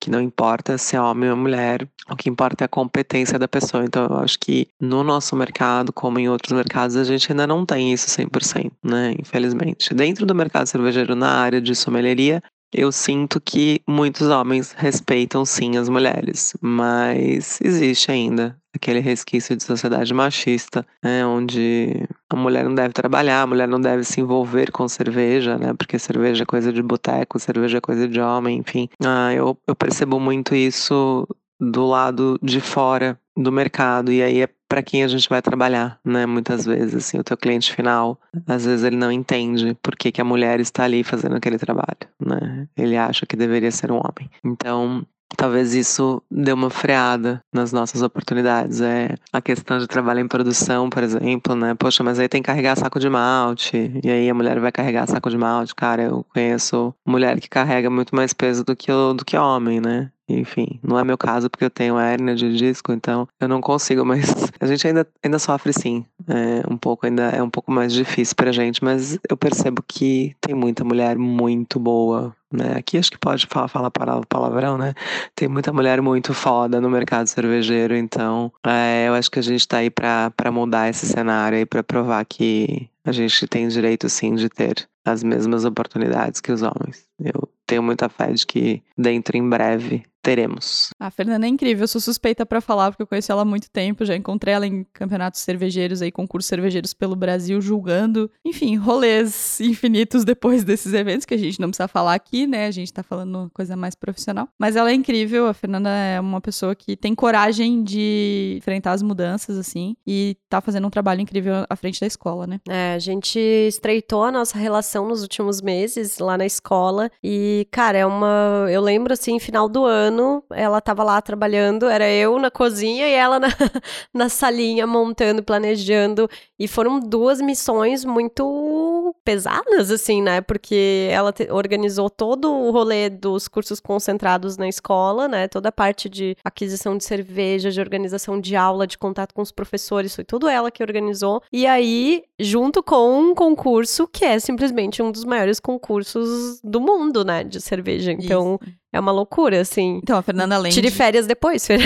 [0.00, 3.46] Que não importa se é homem ou mulher, o que importa é a competência da
[3.46, 3.84] pessoa.
[3.84, 7.66] Então eu acho que no nosso mercado, como em outros mercados, a gente ainda não
[7.66, 9.14] tem isso 100%, né?
[9.20, 9.92] Infelizmente.
[9.92, 12.42] Dentro do mercado cervejeiro, na área de sommelieria,
[12.76, 19.64] eu sinto que muitos homens respeitam sim as mulheres, mas existe ainda aquele resquício de
[19.64, 24.70] sociedade machista, né, onde a mulher não deve trabalhar, a mulher não deve se envolver
[24.70, 28.88] com cerveja, né, porque cerveja é coisa de boteco, cerveja é coisa de homem, enfim.
[29.02, 31.26] Ah, eu, eu percebo muito isso
[31.58, 35.98] do lado de fora do mercado e aí é para quem a gente vai trabalhar,
[36.04, 36.26] né?
[36.26, 40.20] Muitas vezes, assim, o teu cliente final, às vezes ele não entende por que, que
[40.20, 42.68] a mulher está ali fazendo aquele trabalho, né?
[42.76, 44.30] Ele acha que deveria ser um homem.
[44.44, 48.80] Então, talvez isso dê uma freada nas nossas oportunidades.
[48.80, 51.74] É a questão de trabalho em produção, por exemplo, né?
[51.74, 55.06] Poxa, mas aí tem que carregar saco de malte, e aí a mulher vai carregar
[55.06, 55.74] saco de malte.
[55.74, 60.10] Cara, eu conheço mulher que carrega muito mais peso do que, do que homem, né?
[60.28, 64.04] Enfim, não é meu caso porque eu tenho hérnia de disco, então eu não consigo,
[64.06, 64.24] mas
[64.58, 66.04] a gente ainda, ainda sofre sim.
[66.26, 70.34] É um pouco, ainda é um pouco mais difícil pra gente, mas eu percebo que
[70.40, 72.74] tem muita mulher muito boa, né?
[72.76, 73.90] Aqui acho que pode falar, falar
[74.28, 74.94] palavrão, né?
[75.34, 79.66] Tem muita mulher muito foda no mercado cervejeiro, então é, eu acho que a gente
[79.66, 84.08] tá aí pra, pra mudar esse cenário e pra provar que a gente tem direito
[84.08, 87.04] sim de ter as mesmas oportunidades que os homens.
[87.22, 90.90] Eu tenho muita fé de que dentro em breve teremos.
[90.98, 93.70] A Fernanda é incrível, eu sou suspeita para falar porque eu conheci ela há muito
[93.70, 99.60] tempo, já encontrei ela em campeonatos cervejeiros aí, concursos cervejeiros pelo Brasil, julgando, enfim, rolês
[99.60, 102.66] infinitos depois desses eventos que a gente não precisa falar aqui, né?
[102.66, 104.48] A gente tá falando coisa mais profissional.
[104.58, 109.02] Mas ela é incrível, a Fernanda é uma pessoa que tem coragem de enfrentar as
[109.02, 112.60] mudanças assim e tá fazendo um trabalho incrível à frente da escola, né?
[112.68, 117.98] É, a gente estreitou a nossa relação nos últimos meses lá na escola e, cara,
[117.98, 122.38] é uma, eu lembro assim, final do ano ano, ela tava lá trabalhando, era eu
[122.38, 123.48] na cozinha e ela na,
[124.12, 126.28] na salinha montando, planejando.
[126.58, 130.40] E foram duas missões muito pesadas, assim, né?
[130.40, 135.48] Porque ela te, organizou todo o rolê dos cursos concentrados na escola, né?
[135.48, 139.52] Toda a parte de aquisição de cerveja, de organização de aula, de contato com os
[139.52, 141.42] professores, foi tudo ela que organizou.
[141.52, 147.24] E aí, junto com um concurso que é simplesmente um dos maiores concursos do mundo,
[147.24, 147.44] né?
[147.44, 148.12] De cerveja.
[148.12, 148.58] Então.
[148.62, 150.00] Isso é uma loucura, assim.
[150.02, 151.78] Então, a Fernanda além Tire férias depois, Fer.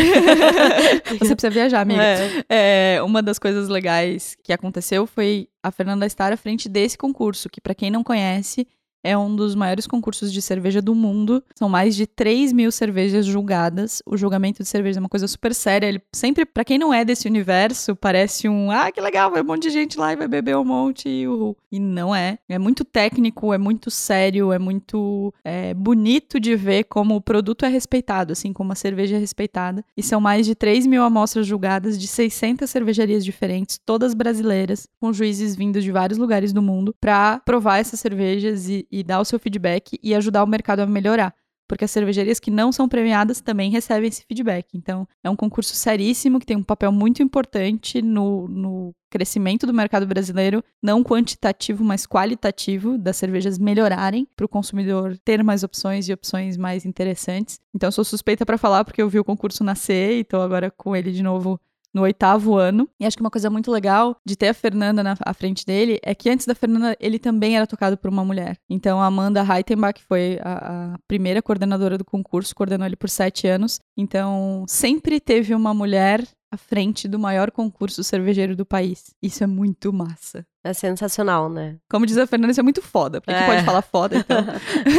[1.18, 2.02] Você precisa viajar, amiga.
[2.02, 2.96] É.
[2.96, 3.02] é.
[3.02, 7.60] uma das coisas legais que aconteceu foi a Fernanda estar à frente desse concurso, que
[7.60, 8.66] para quem não conhece,
[9.02, 11.42] é um dos maiores concursos de cerveja do mundo.
[11.54, 14.02] São mais de 3 mil cervejas julgadas.
[14.06, 15.86] O julgamento de cerveja é uma coisa super séria.
[15.86, 19.44] Ele sempre, para quem não é desse universo, parece um, ah, que legal, vai um
[19.44, 21.56] monte de gente lá e vai beber um monte e uhul.
[21.70, 22.38] E não é.
[22.48, 27.64] É muito técnico, é muito sério, é muito é, bonito de ver como o produto
[27.64, 29.84] é respeitado, assim como a cerveja é respeitada.
[29.96, 35.12] E são mais de 3 mil amostras julgadas de 600 cervejarias diferentes, todas brasileiras, com
[35.12, 39.24] juízes vindos de vários lugares do mundo, para provar essas cervejas e, e dar o
[39.24, 41.34] seu feedback e ajudar o mercado a melhorar
[41.70, 44.66] porque as cervejarias que não são premiadas também recebem esse feedback.
[44.74, 49.72] Então, é um concurso seríssimo que tem um papel muito importante no, no crescimento do
[49.72, 56.08] mercado brasileiro, não quantitativo, mas qualitativo, das cervejas melhorarem para o consumidor ter mais opções
[56.08, 57.60] e opções mais interessantes.
[57.72, 60.96] Então, sou suspeita para falar porque eu vi o concurso nascer e estou agora com
[60.96, 61.60] ele de novo
[61.94, 62.88] no oitavo ano.
[62.98, 65.98] E acho que uma coisa muito legal de ter a Fernanda na à frente dele
[66.02, 68.56] é que antes da Fernanda ele também era tocado por uma mulher.
[68.68, 73.46] Então a Amanda Heitenbach foi a, a primeira coordenadora do concurso, coordenou ele por sete
[73.46, 73.78] anos.
[73.96, 79.14] Então sempre teve uma mulher à frente do maior concurso cervejeiro do país.
[79.22, 80.44] Isso é muito massa.
[80.64, 81.76] É sensacional, né?
[81.88, 83.20] Como diz a Fernanda, isso é muito foda.
[83.20, 83.46] Porque é.
[83.46, 84.44] pode falar foda, então.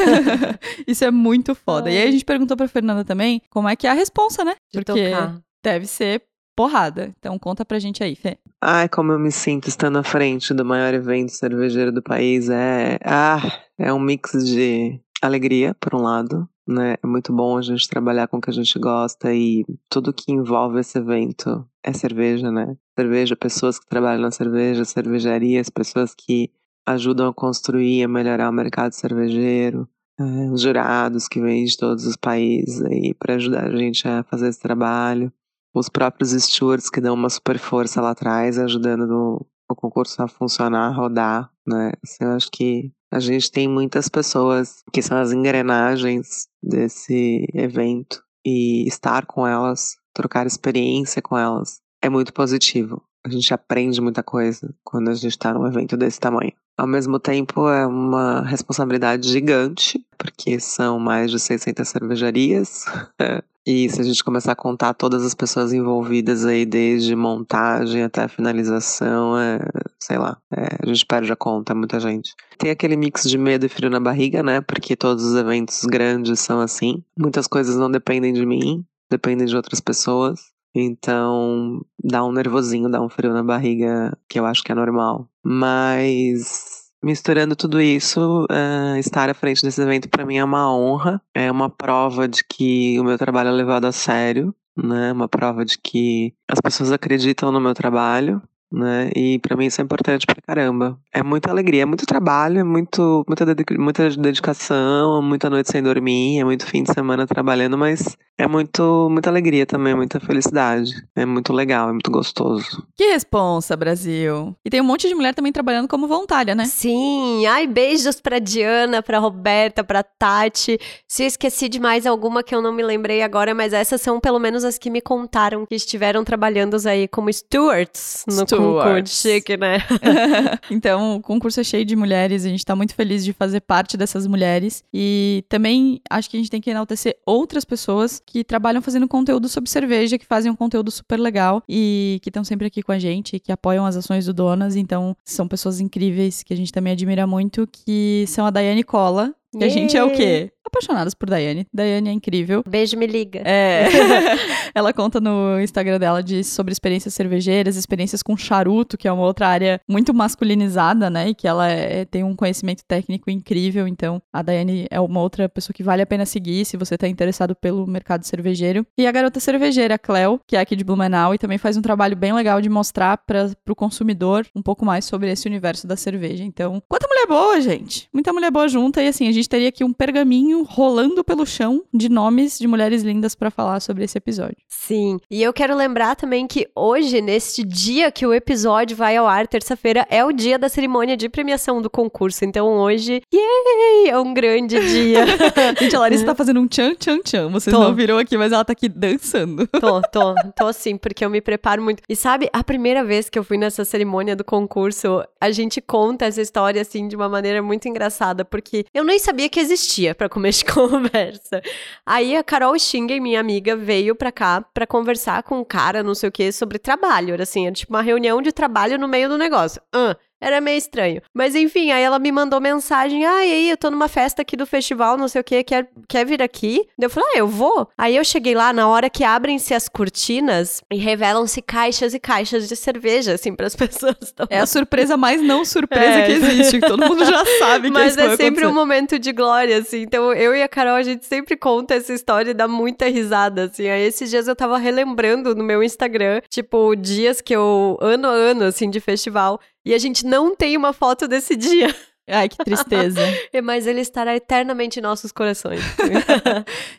[0.87, 1.89] isso é muito foda.
[1.89, 1.93] É.
[1.93, 4.55] E aí a gente perguntou pra Fernanda também como é que é a responsa, né?
[4.71, 5.41] De porque tocar.
[5.63, 6.23] deve ser
[6.55, 7.13] porrada.
[7.19, 8.37] Então conta pra gente aí, Fê.
[8.61, 12.49] Ai, como eu me sinto estando à frente do maior evento cervejeiro do país.
[12.49, 13.41] É, ah,
[13.77, 16.95] é um mix de alegria, por um lado, né?
[17.01, 20.31] É muito bom a gente trabalhar com o que a gente gosta e tudo que
[20.31, 22.75] envolve esse evento é cerveja, né?
[22.97, 26.51] Cerveja, pessoas que trabalham na cerveja, cervejarias, pessoas que
[26.85, 29.87] ajudam a construir e melhorar o mercado cervejeiro,
[30.19, 34.23] é, os jurados que vêm de todos os países aí para ajudar a gente a
[34.23, 35.31] fazer esse trabalho
[35.73, 40.27] os próprios stewards que dão uma super força lá atrás, ajudando no, o concurso a
[40.27, 41.91] funcionar, a rodar, né?
[42.03, 48.23] Assim, eu acho que a gente tem muitas pessoas que são as engrenagens desse evento
[48.45, 53.01] e estar com elas, trocar experiência com elas, é muito positivo.
[53.23, 56.53] A gente aprende muita coisa quando a gente está num evento desse tamanho.
[56.77, 62.85] Ao mesmo tempo, é uma responsabilidade gigante, porque são mais de 600 cervejarias.
[63.65, 68.27] e se a gente começar a contar todas as pessoas envolvidas aí, desde montagem até
[68.27, 69.59] finalização, é,
[69.99, 72.33] sei lá, é, a gente perde a conta, é muita gente.
[72.57, 74.61] Tem aquele mix de medo e frio na barriga, né?
[74.61, 77.03] Porque todos os eventos grandes são assim.
[77.17, 80.39] Muitas coisas não dependem de mim, dependem de outras pessoas.
[80.73, 85.29] Então, dá um nervosinho, dá um frio na barriga, que eu acho que é normal.
[85.43, 91.21] Mas, misturando tudo isso, uh, estar à frente desse evento para mim é uma honra,
[91.33, 95.11] é uma prova de que o meu trabalho é levado a sério, né?
[95.11, 98.41] Uma prova de que as pessoas acreditam no meu trabalho
[98.71, 99.09] né?
[99.15, 100.97] E para mim isso é importante pra caramba.
[101.13, 103.45] É muita alegria, é muito trabalho, é muito, muita,
[103.77, 109.07] muita dedicação, muita noite sem dormir, é muito fim de semana trabalhando, mas é muito,
[109.11, 110.91] muita alegria também, muita felicidade.
[111.15, 112.83] É muito legal, é muito gostoso.
[112.95, 114.55] Que responsa, Brasil.
[114.65, 116.65] E tem um monte de mulher também trabalhando como voluntária, né?
[116.65, 117.45] Sim.
[117.45, 120.79] Ai, beijos pra Diana, pra Roberta, pra Tati.
[121.07, 124.19] Se eu esqueci de mais alguma que eu não me lembrei agora, mas essas são
[124.19, 129.21] pelo menos as que me contaram que estiveram trabalhando aí como stewards no concurso.
[129.21, 129.79] Chique, né?
[130.69, 133.97] então, o concurso é cheio de mulheres, a gente tá muito feliz de fazer parte
[133.97, 134.83] dessas mulheres.
[134.93, 139.47] E também acho que a gente tem que enaltecer outras pessoas que trabalham fazendo conteúdo
[139.47, 142.99] sobre cerveja, que fazem um conteúdo super legal e que estão sempre aqui com a
[142.99, 144.75] gente, que apoiam as ações do Donas.
[144.75, 149.33] Então, são pessoas incríveis que a gente também admira muito, que são a Daiane Cola,
[149.57, 150.51] que a gente é o quê?
[150.65, 151.67] Apaixonadas por Daiane.
[151.73, 152.63] Daiane é incrível.
[152.67, 153.41] Beijo, me liga.
[153.45, 153.87] É.
[154.73, 159.23] ela conta no Instagram dela de, sobre experiências cervejeiras, experiências com charuto, que é uma
[159.23, 161.29] outra área muito masculinizada, né?
[161.29, 163.87] E que ela é, tem um conhecimento técnico incrível.
[163.87, 167.07] Então, a Daiane é uma outra pessoa que vale a pena seguir se você tá
[167.07, 168.85] interessado pelo mercado cervejeiro.
[168.97, 172.15] E a garota cervejeira, Cleo, que é aqui de Blumenau, e também faz um trabalho
[172.15, 176.43] bem legal de mostrar para o consumidor um pouco mais sobre esse universo da cerveja.
[176.43, 178.07] Então, quanta mulher boa, gente!
[178.13, 179.01] Muita mulher boa junta.
[179.01, 183.03] E assim, a gente teria aqui um pergaminho rolando pelo chão de nomes de mulheres
[183.03, 184.57] lindas para falar sobre esse episódio.
[184.67, 185.19] Sim.
[185.29, 189.47] E eu quero lembrar também que hoje, neste dia que o episódio vai ao ar,
[189.47, 192.43] terça-feira, é o dia da cerimônia de premiação do concurso.
[192.45, 194.09] Então hoje, yay!
[194.09, 195.25] É um grande dia.
[195.79, 197.49] Gente, a Larissa tá fazendo um tchan, tchan, tchan.
[197.49, 197.81] Vocês tô.
[197.81, 199.67] não viram aqui, mas ela tá aqui dançando.
[199.67, 200.35] Tô, tô.
[200.55, 202.03] Tô assim, porque eu me preparo muito.
[202.07, 206.25] E sabe, a primeira vez que eu fui nessa cerimônia do concurso, a gente conta
[206.25, 210.29] essa história assim de uma maneira muito engraçada, porque eu nem sabia que existia para
[210.41, 211.61] comer de conversa.
[212.05, 216.15] Aí a Carol Schingen, minha amiga, veio pra cá pra conversar com um cara, não
[216.15, 217.33] sei o que, sobre trabalho.
[217.33, 219.81] Era assim, era tipo uma reunião de trabalho no meio do negócio.
[219.93, 221.21] Ah, Era meio estranho.
[221.33, 224.57] Mas enfim, aí ela me mandou mensagem: ah, e aí, eu tô numa festa aqui
[224.57, 226.85] do festival, não sei o que, quer, quer vir aqui?
[226.99, 227.87] Eu falei: ah, eu vou.
[227.97, 232.67] Aí eu cheguei lá, na hora que abrem-se as cortinas e revelam-se caixas e caixas
[232.67, 234.33] de cerveja, assim, pras pessoas.
[234.49, 236.25] É a surpresa mais não surpresa É.
[236.25, 239.77] que existe, que todo mundo já sabe que Mas é sempre um momento de glória,
[239.77, 240.01] assim.
[240.01, 243.65] Então, eu e a Carol, a gente sempre conta essa história e dá muita risada,
[243.65, 243.87] assim.
[243.87, 248.31] Aí, esses dias eu tava relembrando no meu Instagram, tipo, dias que eu, ano a
[248.31, 249.59] ano, assim, de festival.
[249.83, 251.93] E a gente não tem uma foto desse dia.
[252.27, 253.21] Ai, que tristeza.
[253.63, 255.81] Mas ele estará eternamente em nossos corações.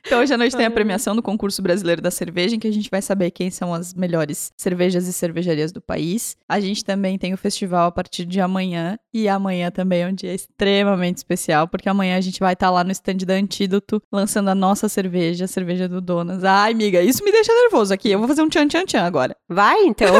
[0.05, 2.73] Então, hoje à noite tem a premiação do concurso brasileiro da cerveja, em que a
[2.73, 6.37] gente vai saber quem são as melhores cervejas e cervejarias do país.
[6.49, 10.13] A gente também tem o festival a partir de amanhã, e amanhã também é um
[10.13, 14.49] dia extremamente especial, porque amanhã a gente vai estar lá no stand da Antídoto, lançando
[14.49, 16.45] a nossa cerveja, a cerveja do Donas.
[16.45, 18.11] Ai, amiga, isso me deixa nervoso aqui.
[18.11, 19.37] Eu vou fazer um tchan tchan tchan agora.
[19.49, 20.15] Vai, então.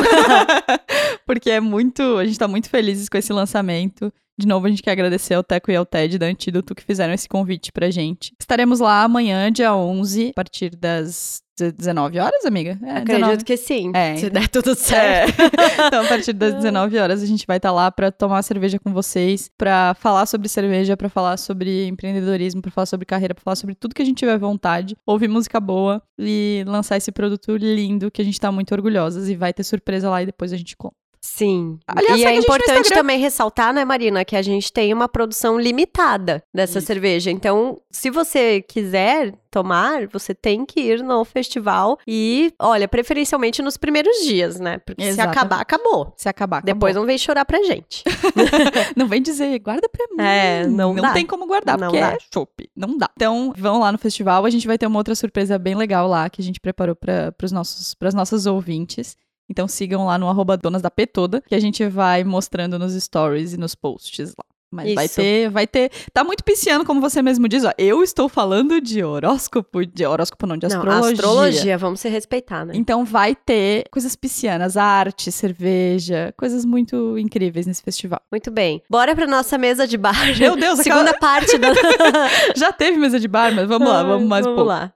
[1.27, 2.03] porque é muito.
[2.19, 4.13] A gente tá muito felizes com esse lançamento.
[4.43, 7.13] De novo, a gente quer agradecer ao Teco e ao Ted da Antídoto que fizeram
[7.15, 8.35] esse convite pra gente.
[8.41, 12.77] Estaremos lá amanhã, dia 11, a partir das 19 horas, amiga?
[12.83, 13.93] É, Acredito que sim.
[13.95, 14.75] É, se der tudo É.
[14.75, 15.33] certo.
[15.87, 18.93] então, a partir das 19 horas, a gente vai estar lá pra tomar cerveja com
[18.93, 23.55] vocês, pra falar sobre cerveja, pra falar sobre empreendedorismo, pra falar sobre carreira, pra falar
[23.55, 28.11] sobre tudo que a gente tiver vontade, ouvir música boa e lançar esse produto lindo
[28.11, 29.29] que a gente tá muito orgulhosas.
[29.29, 30.97] E vai ter surpresa lá e depois a gente conta.
[31.25, 31.79] Sim.
[31.87, 36.43] Aliás, e é importante também ressaltar, né, Marina, que a gente tem uma produção limitada
[36.53, 36.87] dessa Isso.
[36.89, 37.31] cerveja.
[37.31, 43.77] Então, se você quiser tomar, você tem que ir no festival e, olha, preferencialmente nos
[43.77, 44.79] primeiros dias, né?
[44.79, 45.39] Porque se Exatamente.
[45.39, 46.13] acabar, acabou.
[46.17, 47.03] Se acabar, Depois acabou.
[47.03, 48.03] não vem chorar pra gente.
[48.97, 50.17] Não vem dizer, guarda pra mim.
[50.23, 51.13] É, não dá.
[51.13, 52.13] tem como guardar, Não porque dá.
[52.13, 52.69] é chopp.
[52.77, 53.09] Não dá.
[53.15, 54.45] Então, vão lá no festival.
[54.45, 57.33] A gente vai ter uma outra surpresa bem legal lá, que a gente preparou para
[57.43, 59.17] os nossos, pras nossas ouvintes.
[59.53, 62.95] Então, sigam lá no arroba donas da P toda, que a gente vai mostrando nos
[62.95, 64.45] stories e nos posts lá.
[64.75, 65.17] Mas vai Isso.
[65.17, 65.91] ter, vai ter.
[66.15, 67.73] Tá muito pisciano, como você mesmo diz, ó.
[67.77, 71.13] Eu estou falando de horóscopo, de horóscopo não, de Não, astrologia.
[71.13, 72.73] astrologia, vamos se respeitar, né?
[72.75, 78.23] Então vai ter coisas piscianas, arte, cerveja, coisas muito incríveis nesse festival.
[78.31, 78.83] Muito bem.
[78.89, 80.17] Bora pra nossa mesa de bar.
[80.39, 81.69] Meu Deus, aquela- Segunda parte da.
[82.57, 84.69] Já teve mesa de bar, mas vamos lá, vamos mais um Vamos pouco.
[84.71, 84.93] lá.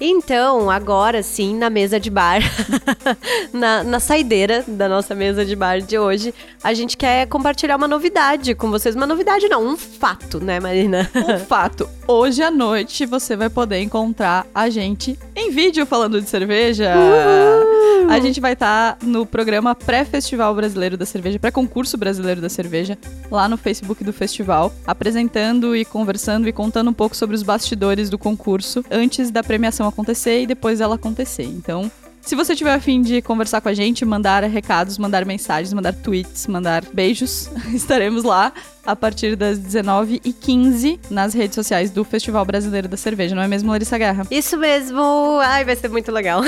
[0.00, 2.40] Então, agora sim, na mesa de bar,
[3.52, 7.88] na, na saideira da nossa mesa de bar de hoje, a gente quer compartilhar uma
[7.88, 8.94] novidade com vocês.
[8.94, 11.10] Uma novidade não, um fato, né, Marina?
[11.14, 16.28] Um fato, hoje à noite você vai poder encontrar a gente em vídeo falando de
[16.28, 16.94] cerveja.
[18.08, 22.96] A gente vai estar no programa pré-festival brasileiro da cerveja, pré-concurso brasileiro da cerveja,
[23.30, 28.08] lá no Facebook do festival, apresentando e conversando e contando um pouco sobre os bastidores
[28.08, 31.44] do concurso antes da premiação acontecer e depois dela acontecer.
[31.44, 31.90] Então,
[32.26, 35.94] se você tiver a fim de conversar com a gente, mandar recados, mandar mensagens, mandar
[35.94, 38.52] tweets, mandar beijos, estaremos lá
[38.84, 43.70] a partir das 19h15 nas redes sociais do Festival Brasileiro da Cerveja, não é mesmo,
[43.70, 44.26] Larissa Guerra?
[44.28, 45.38] Isso mesmo!
[45.40, 46.42] Ai, vai ser muito legal.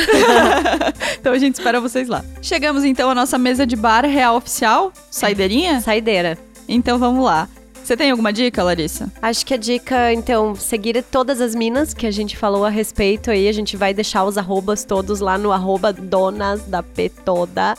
[1.19, 2.25] então a gente espera vocês lá.
[2.43, 5.81] Chegamos então à nossa mesa de bar real oficial, saideirinha?
[5.81, 6.37] Saideira.
[6.69, 7.49] Então vamos lá.
[7.89, 9.11] Você tem alguma dica, Larissa?
[9.23, 13.31] Acho que a dica, então, seguir todas as minas que a gente falou a respeito
[13.31, 13.49] aí.
[13.49, 17.75] A gente vai deixar os arrobas todos lá no arroba donas da P toda.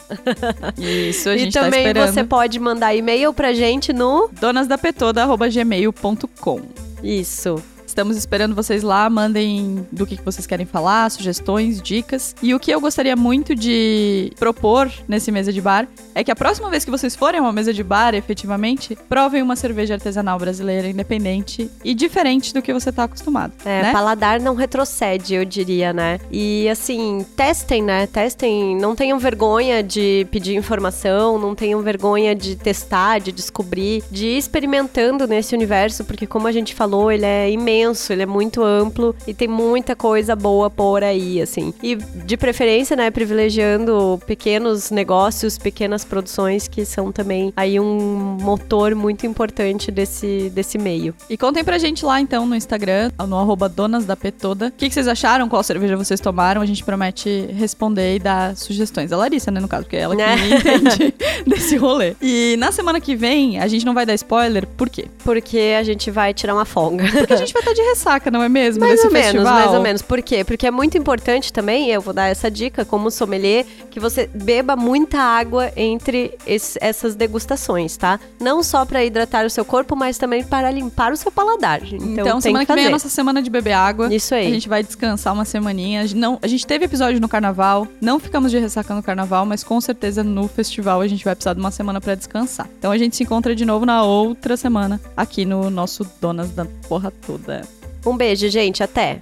[0.76, 2.12] Isso, a e gente tá também esperando.
[2.12, 4.28] você pode mandar e-mail pra gente no.
[4.42, 6.62] donasdapetoda.gmail.com
[7.04, 7.64] Isso.
[8.00, 12.34] Estamos esperando vocês lá, mandem do que que vocês querem falar, sugestões, dicas.
[12.42, 15.86] E o que eu gostaria muito de propor nesse mesa de bar
[16.16, 19.42] é que a próxima vez que vocês forem a uma mesa de bar, efetivamente, provem
[19.42, 23.52] uma cerveja artesanal brasileira, independente e diferente do que você tá acostumado.
[23.66, 23.92] É, né?
[23.92, 26.22] paladar não retrocede, eu diria, né?
[26.32, 28.08] E assim, testem, né?
[28.08, 34.26] Testem, não tenham vergonha de pedir informação, não tenham vergonha de testar, de descobrir, de
[34.26, 38.64] ir experimentando nesse universo, porque como a gente falou, ele é imenso, ele é muito
[38.64, 41.74] amplo e tem muita coisa boa por aí, assim.
[41.82, 48.94] E de preferência, né, privilegiando pequenos negócios, pequenas produções que são também aí um motor
[48.96, 51.14] muito importante desse, desse meio.
[51.30, 54.68] E contem pra gente lá então no Instagram, no arroba Donas da Petoda.
[54.68, 55.50] O que, que vocês acharam?
[55.50, 56.62] Qual cerveja vocês tomaram?
[56.62, 59.12] A gente promete responder e dar sugestões.
[59.12, 60.36] A Larissa, né, no caso, porque é ela que Né?
[60.50, 61.14] entende
[61.48, 62.16] desse rolê.
[62.22, 65.06] E na semana que vem, a gente não vai dar spoiler, por quê?
[65.24, 67.06] Porque a gente vai tirar uma folga.
[67.12, 68.82] Porque a gente vai estar tá de ressaca, não é mesmo?
[68.82, 69.54] Mais ou menos, festival?
[69.54, 70.02] mais ou menos.
[70.02, 70.44] Por quê?
[70.44, 74.76] Porque é muito importante também, eu vou dar essa dica como sommelier, que você beba
[74.76, 78.20] muita água entre esse- essas degustações, tá?
[78.40, 81.82] Não só pra hidratar o seu corpo, mas também para limpar o seu paladar.
[81.84, 84.14] Então, Então, semana que que vem é a nossa semana de beber água.
[84.14, 84.48] Isso aí.
[84.48, 86.06] A gente vai descansar uma semaninha.
[86.16, 89.80] Não, a gente teve episódio no carnaval, não ficamos de ressaca no carnaval, mas com
[89.82, 92.68] certeza no festival a gente vai precisar de uma semana pra descansar.
[92.78, 96.66] Então a gente se encontra de novo na outra semana, aqui no nosso Donas da
[96.88, 97.59] Porra Toda.
[98.06, 98.84] Um beijo, gente.
[98.84, 99.20] Até!